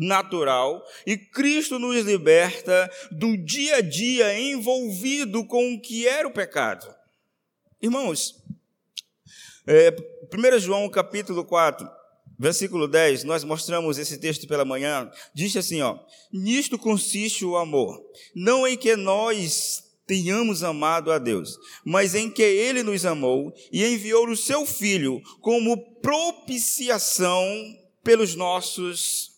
natural 0.00 0.82
e 1.06 1.16
Cristo 1.16 1.78
nos 1.78 2.04
liberta 2.04 2.90
do 3.12 3.36
dia 3.36 3.76
a 3.76 3.80
dia 3.82 4.38
envolvido 4.40 5.44
com 5.44 5.74
o 5.74 5.80
que 5.80 6.08
era 6.08 6.26
o 6.26 6.32
pecado. 6.32 6.86
Irmãos, 7.82 8.42
é, 9.66 9.94
1 10.32 10.58
João 10.58 10.88
capítulo 10.88 11.44
4, 11.44 11.86
versículo 12.38 12.88
10, 12.88 13.24
nós 13.24 13.44
mostramos 13.44 13.98
esse 13.98 14.18
texto 14.18 14.48
pela 14.48 14.64
manhã, 14.64 15.10
diz 15.34 15.54
assim, 15.54 15.82
ó: 15.82 15.98
"Nisto 16.32 16.78
consiste 16.78 17.44
o 17.44 17.58
amor, 17.58 18.02
não 18.34 18.66
em 18.66 18.78
que 18.78 18.96
nós 18.96 19.84
tenhamos 20.06 20.64
amado 20.64 21.12
a 21.12 21.18
Deus, 21.18 21.56
mas 21.84 22.14
em 22.14 22.30
que 22.30 22.42
ele 22.42 22.82
nos 22.82 23.04
amou 23.04 23.52
e 23.70 23.84
enviou 23.84 24.28
o 24.28 24.36
seu 24.36 24.66
filho 24.66 25.20
como 25.40 26.00
propiciação 26.00 27.44
pelos 28.02 28.34
nossos 28.34 29.29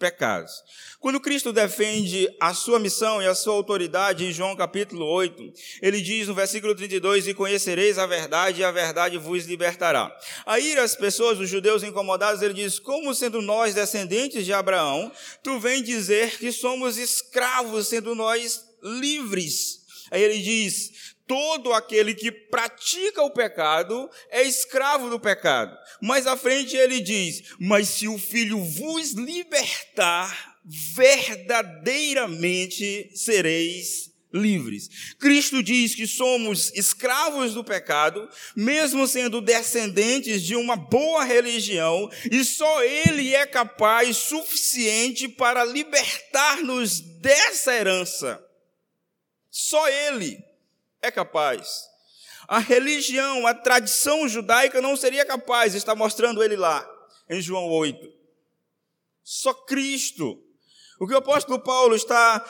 pecados." 0.00 0.50
Quando 0.98 1.20
Cristo 1.20 1.52
defende 1.52 2.28
a 2.40 2.52
sua 2.52 2.78
missão 2.78 3.22
e 3.22 3.26
a 3.26 3.34
sua 3.34 3.54
autoridade 3.54 4.26
em 4.26 4.32
João 4.32 4.56
capítulo 4.56 5.06
8, 5.06 5.52
ele 5.80 6.00
diz 6.00 6.28
no 6.28 6.34
versículo 6.34 6.74
32: 6.74 7.28
E 7.28 7.32
conhecereis 7.32 7.98
a 7.98 8.06
verdade, 8.06 8.60
e 8.60 8.64
a 8.64 8.72
verdade 8.72 9.16
vos 9.16 9.46
libertará. 9.46 10.14
Aí 10.44 10.76
as 10.78 10.96
pessoas, 10.96 11.38
os 11.38 11.48
judeus 11.48 11.82
incomodados, 11.82 12.42
ele 12.42 12.54
diz: 12.54 12.78
Como 12.78 13.14
sendo 13.14 13.40
nós 13.40 13.74
descendentes 13.74 14.44
de 14.44 14.52
Abraão, 14.52 15.12
tu 15.42 15.60
vem 15.60 15.82
dizer 15.82 16.36
que 16.38 16.50
somos 16.50 16.98
escravos, 16.98 17.88
sendo 17.88 18.14
nós 18.14 18.62
livres. 18.82 19.80
Aí 20.10 20.22
ele 20.22 20.42
diz: 20.42 21.14
todo 21.30 21.72
aquele 21.72 22.12
que 22.12 22.32
pratica 22.32 23.22
o 23.22 23.30
pecado 23.30 24.10
é 24.30 24.42
escravo 24.42 25.08
do 25.08 25.20
pecado. 25.20 25.78
Mais 26.02 26.26
à 26.26 26.36
frente 26.36 26.76
ele 26.76 26.98
diz: 26.98 27.54
Mas 27.60 27.86
se 27.86 28.08
o 28.08 28.18
filho 28.18 28.58
vos 28.58 29.12
libertar, 29.12 30.58
verdadeiramente 30.64 33.12
sereis 33.14 34.10
livres. 34.34 35.14
Cristo 35.20 35.62
diz 35.62 35.94
que 35.94 36.08
somos 36.08 36.72
escravos 36.74 37.54
do 37.54 37.62
pecado, 37.62 38.28
mesmo 38.56 39.06
sendo 39.06 39.40
descendentes 39.40 40.42
de 40.42 40.56
uma 40.56 40.74
boa 40.74 41.22
religião, 41.22 42.10
e 42.28 42.44
só 42.44 42.82
Ele 42.82 43.36
é 43.36 43.46
capaz 43.46 44.16
suficiente 44.16 45.28
para 45.28 45.64
libertar-nos 45.64 47.00
dessa 47.00 47.72
herança. 47.72 48.44
Só 49.48 49.88
Ele 49.88 50.49
é 51.02 51.10
capaz. 51.10 51.88
A 52.48 52.58
religião, 52.58 53.46
a 53.46 53.54
tradição 53.54 54.28
judaica 54.28 54.80
não 54.80 54.96
seria 54.96 55.24
capaz, 55.24 55.74
está 55.74 55.94
mostrando 55.94 56.42
ele 56.42 56.56
lá, 56.56 56.88
em 57.28 57.40
João 57.40 57.66
8. 57.68 58.12
Só 59.22 59.54
Cristo 59.54 60.42
o 61.00 61.06
que 61.06 61.14
o 61.14 61.16
apóstolo 61.16 61.58
Paulo 61.58 61.96
está 61.96 62.44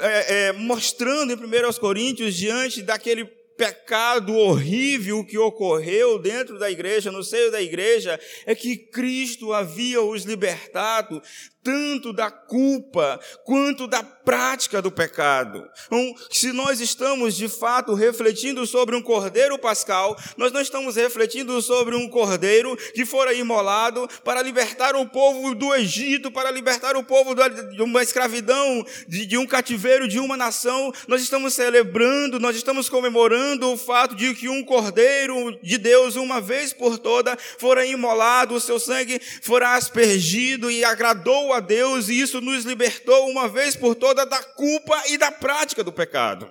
é, 0.00 0.34
é, 0.34 0.52
mostrando 0.52 1.32
em 1.32 1.36
1 1.36 1.72
Coríntios, 1.80 2.36
diante 2.36 2.80
daquele 2.80 3.24
pecado 3.24 4.36
horrível 4.36 5.24
que 5.24 5.36
ocorreu 5.36 6.16
dentro 6.16 6.56
da 6.56 6.70
igreja, 6.70 7.10
no 7.10 7.24
seio 7.24 7.50
da 7.50 7.60
igreja, 7.60 8.20
é 8.44 8.54
que 8.54 8.76
Cristo 8.76 9.52
havia 9.52 10.00
os 10.00 10.22
libertado 10.22 11.20
tanto 11.66 12.12
da 12.12 12.30
culpa 12.30 13.18
quanto 13.44 13.88
da 13.88 14.00
prática 14.00 14.80
do 14.80 14.88
pecado. 14.88 15.68
Então, 15.86 16.14
se 16.30 16.52
nós 16.52 16.80
estamos 16.80 17.34
de 17.34 17.48
fato 17.48 17.92
refletindo 17.92 18.64
sobre 18.68 18.94
um 18.94 19.02
cordeiro 19.02 19.58
pascal, 19.58 20.16
nós 20.36 20.52
não 20.52 20.60
estamos 20.60 20.94
refletindo 20.94 21.60
sobre 21.60 21.96
um 21.96 22.08
cordeiro 22.08 22.76
que 22.94 23.04
fora 23.04 23.34
imolado 23.34 24.08
para 24.22 24.42
libertar 24.42 24.94
o 24.94 25.08
povo 25.08 25.56
do 25.56 25.74
Egito, 25.74 26.30
para 26.30 26.52
libertar 26.52 26.96
o 26.96 27.02
povo 27.02 27.34
de 27.34 27.82
uma 27.82 28.00
escravidão, 28.00 28.86
de, 29.08 29.26
de 29.26 29.36
um 29.36 29.44
cativeiro 29.44 30.06
de 30.06 30.20
uma 30.20 30.36
nação. 30.36 30.92
Nós 31.08 31.20
estamos 31.20 31.52
celebrando, 31.54 32.38
nós 32.38 32.54
estamos 32.54 32.88
comemorando 32.88 33.72
o 33.72 33.76
fato 33.76 34.14
de 34.14 34.34
que 34.34 34.48
um 34.48 34.62
cordeiro 34.64 35.58
de 35.60 35.78
Deus, 35.78 36.14
uma 36.14 36.40
vez 36.40 36.72
por 36.72 36.96
toda, 36.96 37.36
fora 37.58 37.84
imolado, 37.84 38.54
o 38.54 38.60
seu 38.60 38.78
sangue 38.78 39.20
fora 39.42 39.74
aspergido 39.74 40.70
e 40.70 40.84
agradou 40.84 41.52
a 41.52 41.55
a 41.56 41.60
Deus 41.60 42.08
e 42.08 42.20
isso 42.20 42.40
nos 42.40 42.64
libertou 42.64 43.28
uma 43.28 43.48
vez 43.48 43.74
por 43.74 43.94
toda 43.94 44.24
da 44.24 44.42
culpa 44.42 45.02
e 45.08 45.18
da 45.18 45.32
prática 45.32 45.82
do 45.82 45.92
pecado. 45.92 46.50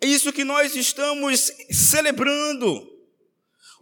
É 0.00 0.06
isso 0.06 0.32
que 0.32 0.44
nós 0.44 0.74
estamos 0.74 1.52
celebrando 1.70 2.91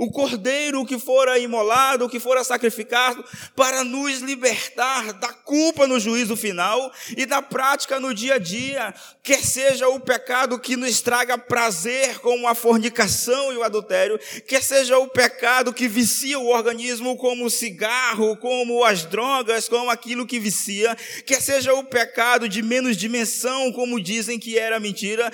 o 0.00 0.10
cordeiro 0.10 0.86
que 0.86 0.98
fora 0.98 1.38
imolado, 1.38 2.08
que 2.08 2.18
fora 2.18 2.42
sacrificado, 2.42 3.22
para 3.54 3.84
nos 3.84 4.20
libertar 4.20 5.12
da 5.12 5.28
culpa 5.28 5.86
no 5.86 6.00
juízo 6.00 6.34
final 6.38 6.90
e 7.14 7.26
da 7.26 7.42
prática 7.42 8.00
no 8.00 8.14
dia 8.14 8.36
a 8.36 8.38
dia, 8.38 8.94
quer 9.22 9.44
seja 9.44 9.86
o 9.88 10.00
pecado 10.00 10.58
que 10.58 10.74
nos 10.74 11.02
traga 11.02 11.36
prazer, 11.36 12.18
como 12.20 12.48
a 12.48 12.54
fornicação 12.54 13.52
e 13.52 13.58
o 13.58 13.62
adultério, 13.62 14.18
quer 14.48 14.62
seja 14.62 14.96
o 14.96 15.06
pecado 15.06 15.70
que 15.70 15.86
vicia 15.86 16.38
o 16.38 16.48
organismo, 16.48 17.14
como 17.18 17.44
o 17.44 17.50
cigarro, 17.50 18.38
como 18.38 18.82
as 18.82 19.04
drogas, 19.04 19.68
como 19.68 19.90
aquilo 19.90 20.26
que 20.26 20.38
vicia, 20.38 20.96
quer 21.26 21.42
seja 21.42 21.74
o 21.74 21.84
pecado 21.84 22.48
de 22.48 22.62
menos 22.62 22.96
dimensão, 22.96 23.70
como 23.72 24.00
dizem 24.00 24.38
que 24.38 24.58
era 24.58 24.80
mentira, 24.80 25.30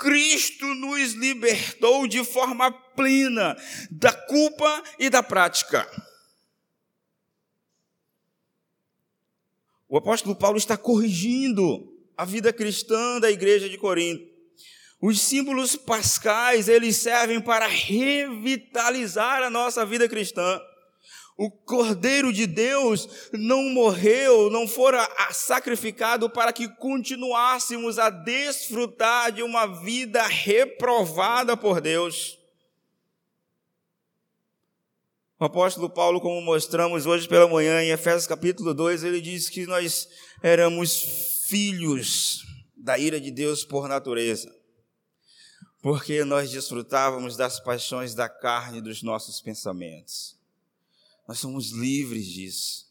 Cristo 0.00 0.66
nos 0.74 1.12
libertou 1.12 2.06
de 2.06 2.24
forma 2.24 2.70
plena 2.70 3.56
da 3.90 4.12
culpa 4.12 4.82
e 4.98 5.08
da 5.10 5.22
prática. 5.22 5.88
O 9.88 9.96
apóstolo 9.96 10.36
Paulo 10.36 10.58
está 10.58 10.76
corrigindo 10.76 11.96
a 12.16 12.24
vida 12.24 12.52
cristã 12.52 13.18
da 13.20 13.30
igreja 13.30 13.68
de 13.68 13.78
Corinto. 13.78 14.28
Os 15.00 15.20
símbolos 15.20 15.76
pascais, 15.76 16.68
eles 16.68 16.96
servem 16.96 17.40
para 17.40 17.66
revitalizar 17.66 19.42
a 19.42 19.48
nossa 19.48 19.86
vida 19.86 20.08
cristã. 20.08 20.60
O 21.40 21.52
Cordeiro 21.52 22.32
de 22.32 22.48
Deus 22.48 23.08
não 23.32 23.62
morreu, 23.70 24.50
não 24.50 24.66
fora 24.66 25.08
sacrificado 25.30 26.28
para 26.28 26.52
que 26.52 26.66
continuássemos 26.66 27.96
a 27.96 28.10
desfrutar 28.10 29.30
de 29.30 29.44
uma 29.44 29.64
vida 29.66 30.26
reprovada 30.26 31.56
por 31.56 31.80
Deus. 31.80 32.36
O 35.38 35.44
apóstolo 35.44 35.88
Paulo, 35.88 36.20
como 36.20 36.40
mostramos 36.40 37.06
hoje 37.06 37.28
pela 37.28 37.46
manhã 37.46 37.84
em 37.84 37.90
Efésios 37.90 38.26
capítulo 38.26 38.74
2, 38.74 39.04
ele 39.04 39.20
diz 39.20 39.48
que 39.48 39.64
nós 39.64 40.08
éramos 40.42 41.44
filhos 41.46 42.42
da 42.76 42.98
ira 42.98 43.20
de 43.20 43.30
Deus 43.30 43.64
por 43.64 43.86
natureza, 43.86 44.52
porque 45.80 46.24
nós 46.24 46.50
desfrutávamos 46.50 47.36
das 47.36 47.60
paixões 47.60 48.12
da 48.12 48.28
carne 48.28 48.78
e 48.78 48.82
dos 48.82 49.04
nossos 49.04 49.40
pensamentos. 49.40 50.37
Nós 51.28 51.38
somos 51.38 51.72
livres 51.72 52.26
disso. 52.26 52.88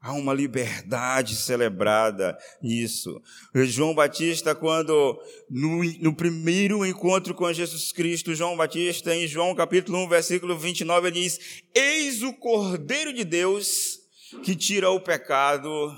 Há 0.00 0.14
uma 0.14 0.32
liberdade 0.32 1.36
celebrada 1.36 2.36
nisso. 2.60 3.22
João 3.54 3.94
Batista, 3.94 4.54
quando 4.54 5.16
no, 5.48 5.84
no, 6.00 6.16
primeiro 6.16 6.84
encontro 6.84 7.34
com 7.34 7.52
Jesus 7.52 7.92
Cristo, 7.92 8.34
João 8.34 8.56
Batista, 8.56 9.14
em 9.14 9.28
João 9.28 9.54
capítulo 9.54 9.98
1, 9.98 10.08
versículo 10.08 10.58
29, 10.58 11.08
ele 11.08 11.20
diz: 11.20 11.62
Eis 11.72 12.22
o 12.22 12.32
Cordeiro 12.32 13.12
de 13.12 13.22
Deus 13.22 14.00
que 14.42 14.56
tira 14.56 14.90
o 14.90 14.98
pecado 14.98 15.96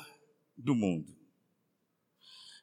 do 0.58 0.74
mundo. 0.74 1.06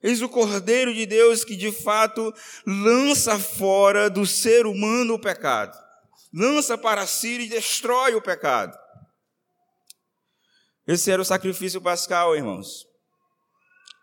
Eis 0.04 0.21
o 0.21 0.30
Cordeiro 0.30 0.93
de 0.93 1.06
Deus 1.06 1.43
que 1.43 1.56
de 1.56 1.71
fato 1.71 2.32
lança 2.67 3.39
fora 3.39 4.10
do 4.10 4.27
ser 4.27 4.67
humano 4.67 5.15
o 5.15 5.19
pecado, 5.19 5.75
lança 6.32 6.77
para 6.77 7.08
si 7.08 7.39
e 7.39 7.47
destrói 7.47 8.13
o 8.13 8.21
pecado. 8.21 8.81
Esse 10.88 11.12
era 11.12 11.22
o 11.22 11.26
sacrifício 11.26 11.80
pascal, 11.82 12.36
irmãos. 12.36 12.88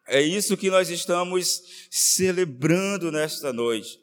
É 0.07 0.23
isso 0.23 0.57
que 0.57 0.71
nós 0.71 0.89
estamos 0.89 1.63
celebrando 1.91 3.13
nesta 3.13 3.53
noite. 3.53 4.01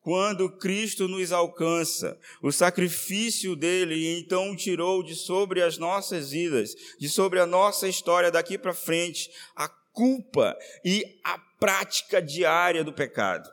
Quando 0.00 0.50
Cristo 0.58 1.08
nos 1.08 1.32
alcança, 1.32 2.18
o 2.42 2.52
sacrifício 2.52 3.56
dele 3.56 4.18
então 4.18 4.54
tirou 4.54 5.02
de 5.02 5.14
sobre 5.14 5.62
as 5.62 5.78
nossas 5.78 6.30
vidas, 6.30 6.74
de 6.98 7.08
sobre 7.08 7.40
a 7.40 7.46
nossa 7.46 7.88
história 7.88 8.30
daqui 8.30 8.58
para 8.58 8.74
frente, 8.74 9.30
a 9.56 9.66
culpa 9.66 10.56
e 10.84 11.18
a 11.24 11.38
prática 11.38 12.20
diária 12.20 12.84
do 12.84 12.92
pecado. 12.92 13.50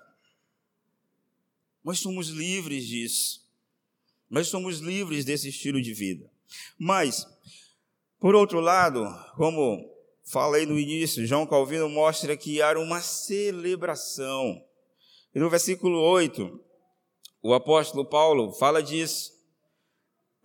Nós 1.84 2.00
somos 2.00 2.28
livres 2.28 2.86
disso. 2.86 3.41
Nós 4.30 4.47
somos 4.47 4.80
livres 4.80 5.26
desse 5.26 5.50
estilo 5.50 5.82
de 5.82 5.93
vida. 5.93 6.30
Mas 6.78 7.26
por 8.21 8.36
outro 8.36 8.60
lado, 8.60 9.03
como 9.36 9.84
falei 10.23 10.67
no 10.67 10.77
início, 10.77 11.25
João 11.25 11.47
Calvino 11.47 11.89
mostra 11.89 12.38
que 12.38 12.62
há 12.62 12.77
uma 12.77 13.01
celebração. 13.01 14.63
E 15.34 15.39
no 15.39 15.49
versículo 15.49 15.99
8, 15.99 16.63
o 17.41 17.51
apóstolo 17.55 18.05
Paulo 18.05 18.53
fala 18.53 18.84
disso. 18.84 19.31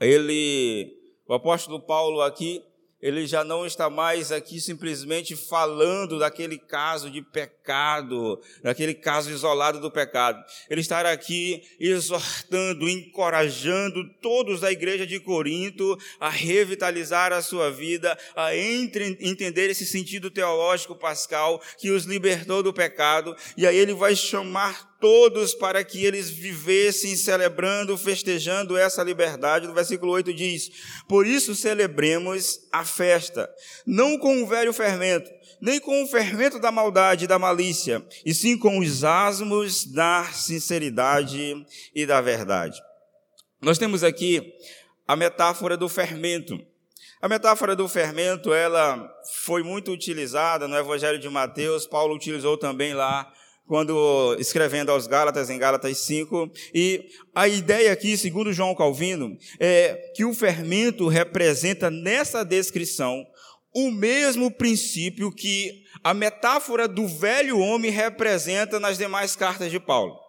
Ele, 0.01 0.91
o 1.29 1.35
apóstolo 1.35 1.79
Paulo 1.79 2.23
aqui, 2.23 2.65
ele 3.01 3.27
já 3.27 3.45
não 3.45 3.67
está 3.67 3.91
mais 3.91 4.33
aqui 4.33 4.61
simplesmente 4.61 5.37
falando 5.37 6.19
daquele 6.19 6.59
caso 6.59 7.11
de 7.11 7.21
pecado, 7.21 8.41
daquele 8.63 8.95
caso 8.95 9.31
isolado 9.31 9.81
do 9.81 9.91
pecado. 9.91 10.43
Ele 10.71 10.81
está 10.81 11.01
aqui 11.11 11.63
exortando, 11.79 12.89
encorajando 12.89 14.03
todos 14.21 14.61
da 14.61 14.73
igreja 14.73 15.07
de 15.07 15.21
Corinto 15.21 15.97
a 16.19 16.31
revitalizar 16.31 17.33
a 17.33 17.43
sua 17.43 17.71
vida, 17.71 18.17
a 18.35 18.57
entre, 18.57 19.19
entender 19.21 19.69
esse 19.69 19.85
sentido 19.85 20.31
teológico 20.31 20.97
pascal 20.97 21.61
que 21.79 21.91
os 21.91 22.05
libertou 22.05 22.63
do 22.63 22.73
pecado, 22.73 23.37
e 23.57 23.67
aí 23.67 23.77
ele 23.77 23.93
vai 23.93 24.17
chamar 24.17 24.96
todos 25.07 25.55
para 25.55 25.85
que 25.85 26.05
eles 26.05 26.29
vivessem 26.29 27.15
celebrando, 27.15 27.97
festejando 27.97 28.77
essa 28.77 29.05
liberdade. 29.05 29.69
No 29.69 29.73
versículo 29.73 30.11
8 30.11 30.35
diz: 30.35 30.69
Por 31.09 31.25
isso 31.25 31.55
celebremos 31.55 32.59
a 32.73 32.85
festa, 32.85 33.49
não 33.87 34.19
com 34.19 34.43
o 34.43 34.47
velho 34.49 34.73
fermento, 34.73 35.31
nem 35.61 35.79
com 35.79 36.03
o 36.03 36.09
fermento 36.09 36.59
da 36.59 36.73
maldade 36.73 37.25
e 37.25 37.29
da 37.29 37.39
malícia, 37.39 38.05
e 38.25 38.35
sim 38.35 38.59
com 38.59 38.81
os 38.81 39.05
asmos 39.05 39.85
da 39.85 40.25
sinceridade 40.25 41.65
e 41.95 42.05
da 42.05 42.21
verdade. 42.21 42.83
Nós 43.63 43.79
temos 43.79 44.03
aqui 44.03 44.43
a 45.07 45.15
metáfora 45.15 45.77
do 45.77 45.89
fermento. 45.89 46.61
A 47.23 47.29
metáfora 47.29 47.77
do 47.77 47.87
fermento, 47.87 48.53
ela 48.53 49.09
foi 49.45 49.63
muito 49.63 49.93
utilizada 49.93 50.67
no 50.67 50.77
Evangelho 50.77 51.21
de 51.21 51.29
Mateus, 51.29 51.87
Paulo 51.87 52.13
utilizou 52.13 52.59
também 52.59 52.93
lá 52.93 53.33
quando 53.67 54.37
escrevendo 54.39 54.91
aos 54.91 55.07
Gálatas, 55.07 55.51
em 55.51 55.59
Gálatas 55.59 55.99
5, 55.99 56.51
e 56.75 57.07
a 57.35 57.49
ideia 57.49 57.93
aqui, 57.93 58.17
segundo 58.17 58.53
João 58.53 58.75
Calvino, 58.75 59.37
é 59.59 60.13
que 60.15 60.25
o 60.25 60.35
fermento 60.35 61.09
representa 61.09 61.91
nessa 61.91 62.45
descrição 62.45 63.27
o 63.75 63.91
mesmo 63.91 64.51
princípio 64.51 65.31
que 65.31 65.83
a 66.03 66.15
metáfora 66.15 66.89
do 66.89 67.07
velho 67.07 67.59
homem 67.59 67.91
representa 67.91 68.81
nas 68.81 68.97
demais 68.97 69.37
cartas 69.37 69.71
de 69.71 69.79
Paulo. 69.79 70.26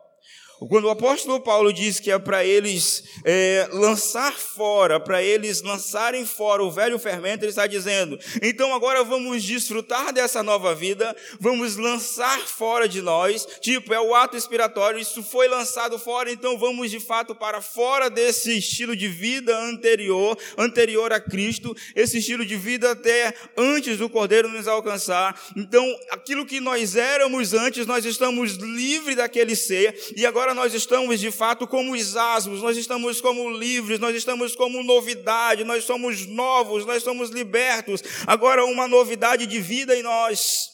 Quando 0.60 0.86
o 0.86 0.90
apóstolo 0.90 1.40
Paulo 1.40 1.72
diz 1.72 2.00
que 2.00 2.12
é 2.12 2.18
para 2.18 2.44
eles 2.44 3.04
é, 3.24 3.70
lançar 3.72 4.34
fora, 4.34 5.00
para 5.00 5.22
eles 5.22 5.62
lançarem 5.62 6.26
fora 6.26 6.64
o 6.64 6.72
velho 6.72 6.98
fermento, 6.98 7.44
ele 7.44 7.52
está 7.52 7.68
dizendo: 7.68 8.18
então 8.42 8.74
agora 8.74 9.04
vamos 9.04 9.44
desfrutar 9.44 10.12
dessa 10.12 10.42
nova 10.42 10.74
vida, 10.74 11.16
vamos 11.40 11.76
lançar 11.76 12.40
fora 12.40 12.88
de 12.88 13.02
nós, 13.02 13.46
tipo, 13.62 13.94
é 13.94 14.02
o 14.02 14.16
ato 14.16 14.36
expiratório, 14.36 15.00
isso 15.00 15.22
foi 15.22 15.48
lançado 15.48 16.00
fora, 16.00 16.32
então 16.32 16.58
vamos 16.58 16.90
de 16.90 17.00
fato 17.00 17.36
para 17.36 17.62
fora 17.62 18.10
desse 18.10 18.58
estilo 18.58 18.96
de 18.96 19.08
vida 19.08 19.56
anterior, 19.60 20.38
anterior 20.58 21.14
a 21.14 21.20
Cristo, 21.20 21.76
esse 21.96 22.18
estilo 22.18 22.46
de 22.46 22.56
vida 22.56 22.92
até 22.92 23.34
antes 23.56 23.98
do 23.98 24.10
Cordeiro 24.10 24.50
nos 24.50 24.68
alcançar. 24.68 25.40
Então, 25.56 25.86
aquilo 26.10 26.46
que 26.46 26.60
nós 26.60 26.96
éramos 26.96 27.54
antes, 27.54 27.86
nós 27.86 28.06
estamos 28.06 28.54
livres 28.54 29.18
daquele 29.18 29.56
ser, 29.56 29.96
e 30.16 30.26
agora 30.26 30.47
agora 30.48 30.54
nós 30.54 30.74
estamos 30.74 31.20
de 31.20 31.30
fato 31.30 31.68
como 31.68 31.94
os 31.94 32.16
asmos, 32.16 32.62
nós 32.62 32.78
estamos 32.78 33.20
como 33.20 33.50
livres, 33.52 34.00
nós 34.00 34.16
estamos 34.16 34.56
como 34.56 34.82
novidade, 34.82 35.66
nós 35.66 35.84
somos 35.84 36.26
novos, 36.26 36.86
nós 36.86 37.04
somos 37.04 37.30
libertos. 37.30 38.02
Agora 38.26 38.64
uma 38.64 38.88
novidade 38.88 39.46
de 39.46 39.60
vida 39.60 39.94
em 39.94 40.02
nós. 40.02 40.70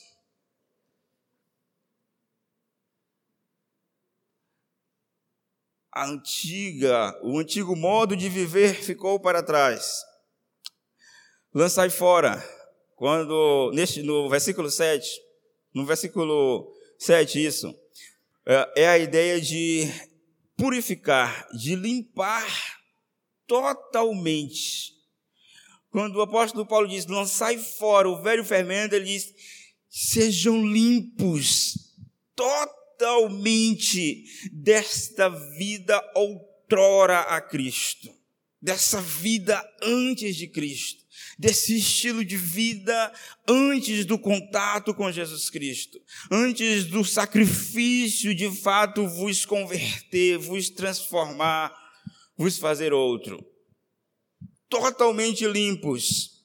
A 5.91 6.05
antiga, 6.05 7.19
o 7.23 7.39
antigo 7.39 7.75
modo 7.75 8.15
de 8.15 8.29
viver 8.29 8.75
ficou 8.75 9.19
para 9.19 9.41
trás. 9.41 10.03
Lançai 11.53 11.89
fora. 11.89 12.43
Quando 12.95 13.71
neste 13.73 14.03
no 14.03 14.29
versículo 14.29 14.69
7, 14.69 15.09
no 15.73 15.83
versículo 15.83 16.71
7 16.99 17.43
isso 17.43 17.82
é, 18.45 18.83
é 18.83 18.87
a 18.87 18.97
ideia 18.97 19.39
de 19.39 19.87
purificar, 20.55 21.47
de 21.51 21.75
limpar 21.75 22.47
totalmente. 23.47 24.93
Quando 25.89 26.15
o 26.15 26.21
apóstolo 26.21 26.65
Paulo 26.65 26.87
diz, 26.87 27.05
lançai 27.05 27.57
fora 27.57 28.09
o 28.09 28.21
velho 28.21 28.43
fermento, 28.43 28.95
ele 28.95 29.05
diz, 29.05 29.33
sejam 29.89 30.65
limpos 30.65 31.93
totalmente 32.35 34.23
desta 34.51 35.29
vida 35.29 36.01
outrora 36.15 37.19
a 37.21 37.39
Cristo, 37.39 38.09
dessa 38.61 38.99
vida 39.01 39.63
antes 39.81 40.35
de 40.35 40.47
Cristo 40.47 41.02
desse 41.37 41.77
estilo 41.77 42.23
de 42.23 42.37
vida 42.37 43.11
antes 43.47 44.05
do 44.05 44.17
contato 44.17 44.93
com 44.93 45.11
Jesus 45.11 45.49
Cristo, 45.49 45.99
antes 46.31 46.85
do 46.85 47.03
sacrifício 47.03 48.33
de 48.33 48.49
fato 48.49 49.07
vos 49.07 49.45
converter, 49.45 50.37
vos 50.37 50.69
transformar, 50.69 51.73
vos 52.37 52.57
fazer 52.57 52.93
outro. 52.93 53.45
Totalmente 54.69 55.45
limpos, 55.45 56.43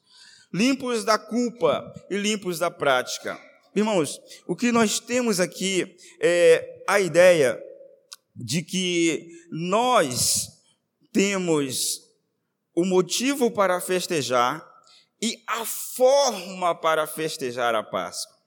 limpos 0.53 1.05
da 1.05 1.19
culpa 1.19 1.93
e 2.11 2.17
limpos 2.17 2.59
da 2.59 2.71
prática. 2.71 3.41
Irmãos, 3.75 4.21
o 4.47 4.57
que 4.57 4.73
nós 4.73 4.99
temos 4.99 5.41
aqui 5.41 5.97
é 6.21 6.83
a 6.89 7.01
ideia 7.01 7.59
de 8.35 8.63
que 8.63 9.29
nós 9.51 10.49
temos 11.13 12.01
o 12.75 12.85
motivo 12.85 13.51
para 13.51 13.81
festejar 13.81 14.65
e 15.21 15.43
a 15.47 15.65
forma 15.65 16.75
para 16.75 17.07
festejar 17.07 17.75
a 17.75 17.83
Páscoa. 17.83 18.39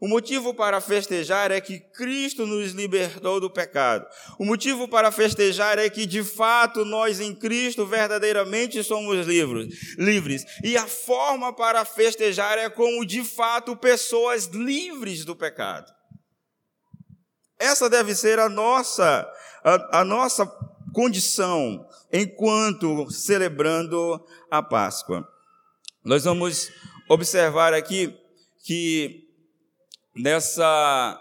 O 0.00 0.08
motivo 0.08 0.52
para 0.52 0.80
festejar 0.80 1.50
é 1.50 1.60
que 1.60 1.80
Cristo 1.80 2.44
nos 2.44 2.72
libertou 2.72 3.40
do 3.40 3.48
pecado. 3.48 4.06
O 4.38 4.44
motivo 4.44 4.86
para 4.86 5.10
festejar 5.10 5.78
é 5.78 5.88
que, 5.88 6.04
de 6.04 6.22
fato, 6.22 6.84
nós 6.84 7.20
em 7.20 7.34
Cristo 7.34 7.86
verdadeiramente 7.86 8.82
somos 8.84 9.26
livres. 9.26 9.96
livres. 9.96 10.44
E 10.62 10.76
a 10.76 10.86
forma 10.86 11.54
para 11.54 11.84
festejar 11.86 12.58
é 12.58 12.68
como, 12.68 13.06
de 13.06 13.24
fato, 13.24 13.76
pessoas 13.76 14.46
livres 14.46 15.24
do 15.24 15.34
pecado. 15.34 15.90
Essa 17.58 17.88
deve 17.88 18.14
ser 18.14 18.38
a 18.38 18.48
nossa, 18.48 19.26
a, 19.64 20.00
a 20.00 20.04
nossa 20.04 20.44
condição 20.92 21.88
enquanto 22.12 23.10
celebrando 23.10 24.22
a 24.50 24.62
Páscoa. 24.62 25.26
Nós 26.04 26.24
vamos 26.24 26.70
observar 27.08 27.72
aqui 27.72 28.14
que 28.62 29.26
nessa 30.14 31.18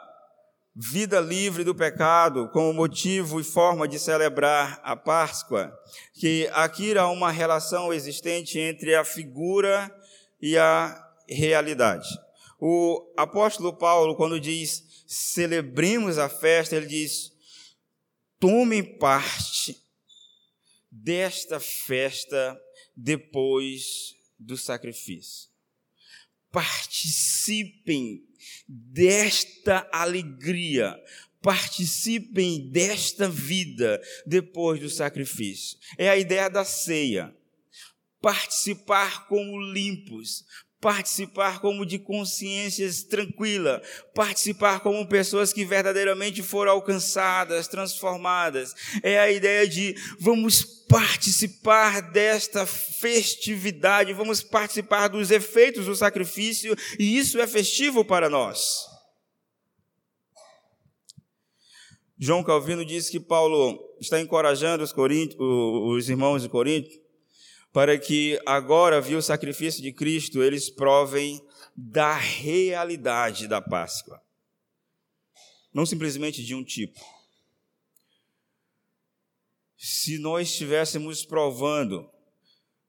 vida 0.76 1.22
livre 1.22 1.64
do 1.64 1.74
pecado, 1.74 2.50
como 2.50 2.74
motivo 2.74 3.40
e 3.40 3.46
forma 3.46 3.88
de 3.88 3.98
celebrar 3.98 4.82
a 4.84 4.94
Páscoa, 4.94 5.74
que 6.14 6.50
aqui 6.52 6.98
há 6.98 7.08
uma 7.08 7.32
relação 7.32 7.94
existente 7.94 8.60
entre 8.60 8.94
a 8.94 9.06
figura 9.06 9.90
e 10.42 10.58
a 10.58 11.02
realidade. 11.30 12.10
O 12.60 13.10
apóstolo 13.16 13.72
Paulo, 13.72 14.18
quando 14.18 14.38
diz 14.38 14.84
celebremos 15.08 16.18
a 16.18 16.28
festa, 16.28 16.76
ele 16.76 16.88
diz: 16.88 17.32
tomem 18.38 18.84
parte 18.84 19.82
desta 20.92 21.58
festa 21.58 22.60
depois 22.98 24.13
do 24.46 24.58
sacrifício. 24.58 25.50
Participem 26.52 28.24
desta 28.68 29.88
alegria, 29.92 30.96
participem 31.42 32.70
desta 32.70 33.28
vida 33.28 34.02
depois 34.26 34.80
do 34.80 34.90
sacrifício. 34.90 35.78
É 35.98 36.10
a 36.10 36.18
ideia 36.18 36.50
da 36.50 36.64
ceia. 36.64 37.36
Participar 38.22 39.28
como 39.28 39.60
limpos, 39.60 40.46
participar 40.84 41.62
como 41.62 41.86
de 41.86 41.98
consciências 41.98 43.04
tranquila, 43.04 43.82
participar 44.14 44.82
como 44.82 45.08
pessoas 45.08 45.54
que 45.54 45.64
verdadeiramente 45.64 46.44
foram 46.44 46.74
alcançadas, 46.74 47.70
transformadas. 47.70 48.76
É 49.02 49.18
a 49.18 49.32
ideia 49.32 49.66
de 49.66 49.96
vamos 50.20 50.66
participar 50.90 52.12
desta 52.12 52.66
festividade, 52.66 54.12
vamos 54.12 54.44
participar 54.44 55.08
dos 55.08 55.32
efeitos 55.32 55.86
do 55.86 55.96
sacrifício, 55.96 56.76
e 57.00 57.18
isso 57.18 57.40
é 57.40 57.48
festivo 57.48 58.04
para 58.04 58.30
nós. 58.30 58.86
João 62.20 62.44
Calvino 62.44 62.84
diz 62.84 63.10
que 63.10 63.22
Paulo 63.22 63.80
está 64.02 64.20
encorajando 64.20 64.84
os, 64.84 64.94
os 64.94 66.10
irmãos 66.10 66.42
de 66.42 66.50
Corinto 66.50 67.03
para 67.74 67.98
que 67.98 68.40
agora, 68.46 69.02
viu 69.02 69.18
o 69.18 69.22
sacrifício 69.22 69.82
de 69.82 69.92
Cristo, 69.92 70.42
eles 70.42 70.70
provem 70.70 71.46
da 71.76 72.14
realidade 72.14 73.48
da 73.48 73.60
Páscoa. 73.60 74.22
Não 75.74 75.86
simplesmente 75.86 76.42
de 76.44 76.56
um 76.56 76.64
tipo 76.64 77.00
se 79.86 80.18
nós 80.18 80.48
estivéssemos 80.48 81.26
provando 81.26 82.10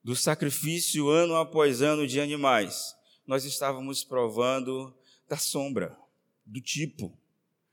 do 0.01 0.15
sacrifício 0.15 1.09
ano 1.09 1.35
após 1.35 1.81
ano 1.81 2.07
de 2.07 2.21
animais, 2.21 2.95
nós 3.27 3.43
estávamos 3.43 4.01
provando 4.01 4.95
da 5.27 5.35
sombra, 5.35 5.93
do 6.45 6.61
tipo, 6.61 7.11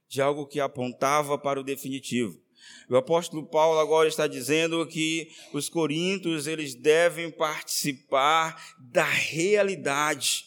de 0.09 0.21
algo 0.21 0.45
que 0.45 0.59
apontava 0.59 1.39
para 1.39 1.61
o 1.61 1.63
definitivo. 1.63 2.42
O 2.89 2.97
apóstolo 2.97 3.47
Paulo 3.47 3.79
agora 3.79 4.09
está 4.09 4.27
dizendo 4.27 4.87
que 4.87 5.29
os 5.53 5.69
coríntios 5.69 6.47
eles 6.47 6.75
devem 6.75 7.31
participar 7.31 8.77
da 8.79 9.05
realidade, 9.05 10.45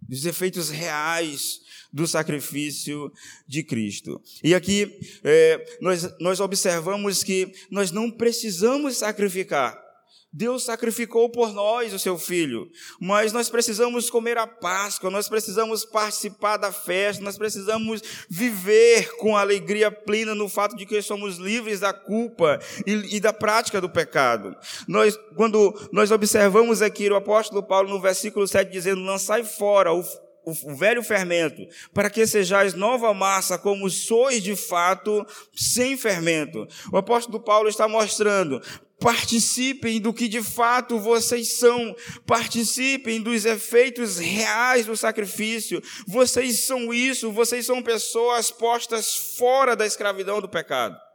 dos 0.00 0.24
efeitos 0.24 0.70
reais 0.70 1.60
do 1.92 2.06
sacrifício 2.06 3.10
de 3.48 3.62
Cristo. 3.62 4.20
E 4.44 4.54
aqui 4.54 4.98
é, 5.24 5.78
nós, 5.80 6.08
nós 6.20 6.40
observamos 6.40 7.24
que 7.24 7.52
nós 7.70 7.90
não 7.90 8.10
precisamos 8.10 8.98
sacrificar. 8.98 9.85
Deus 10.32 10.64
sacrificou 10.64 11.30
por 11.30 11.52
nós 11.52 11.94
o 11.94 11.98
seu 11.98 12.18
filho, 12.18 12.68
mas 13.00 13.32
nós 13.32 13.48
precisamos 13.48 14.10
comer 14.10 14.36
a 14.36 14.46
Páscoa, 14.46 15.10
nós 15.10 15.28
precisamos 15.28 15.84
participar 15.84 16.56
da 16.56 16.70
festa, 16.70 17.22
nós 17.22 17.38
precisamos 17.38 18.02
viver 18.28 19.16
com 19.16 19.36
alegria 19.36 19.90
plena 19.90 20.34
no 20.34 20.48
fato 20.48 20.76
de 20.76 20.84
que 20.84 21.00
somos 21.00 21.38
livres 21.38 21.80
da 21.80 21.92
culpa 21.92 22.60
e, 22.86 23.16
e 23.16 23.20
da 23.20 23.32
prática 23.32 23.80
do 23.80 23.88
pecado. 23.88 24.54
Nós, 24.86 25.18
quando 25.36 25.74
nós 25.92 26.10
observamos 26.10 26.82
aqui 26.82 27.08
o 27.08 27.16
apóstolo 27.16 27.62
Paulo 27.62 27.88
no 27.88 28.00
versículo 28.00 28.46
7 28.46 28.70
dizendo: 28.70 29.02
Lançai 29.02 29.42
fora 29.42 29.92
o 29.92 30.02
o 30.46 30.76
velho 30.76 31.02
fermento, 31.02 31.66
para 31.92 32.08
que 32.08 32.24
sejais 32.24 32.72
nova 32.72 33.12
massa, 33.12 33.58
como 33.58 33.90
sois 33.90 34.40
de 34.40 34.54
fato, 34.54 35.26
sem 35.52 35.96
fermento. 35.96 36.68
O 36.92 36.96
apóstolo 36.96 37.40
Paulo 37.40 37.68
está 37.68 37.88
mostrando, 37.88 38.62
participem 38.98 40.00
do 40.00 40.12
que 40.12 40.28
de 40.28 40.42
fato 40.42 40.98
vocês 40.98 41.52
são, 41.52 41.94
participem 42.26 43.20
dos 43.20 43.44
efeitos 43.44 44.18
reais 44.18 44.86
do 44.86 44.96
sacrifício. 44.96 45.82
Vocês 46.06 46.60
são 46.60 46.92
isso, 46.92 47.30
vocês 47.30 47.66
são 47.66 47.82
pessoas 47.82 48.50
postas 48.50 49.14
fora 49.36 49.76
da 49.76 49.86
escravidão 49.86 50.40
do 50.40 50.48
pecado. 50.48 51.05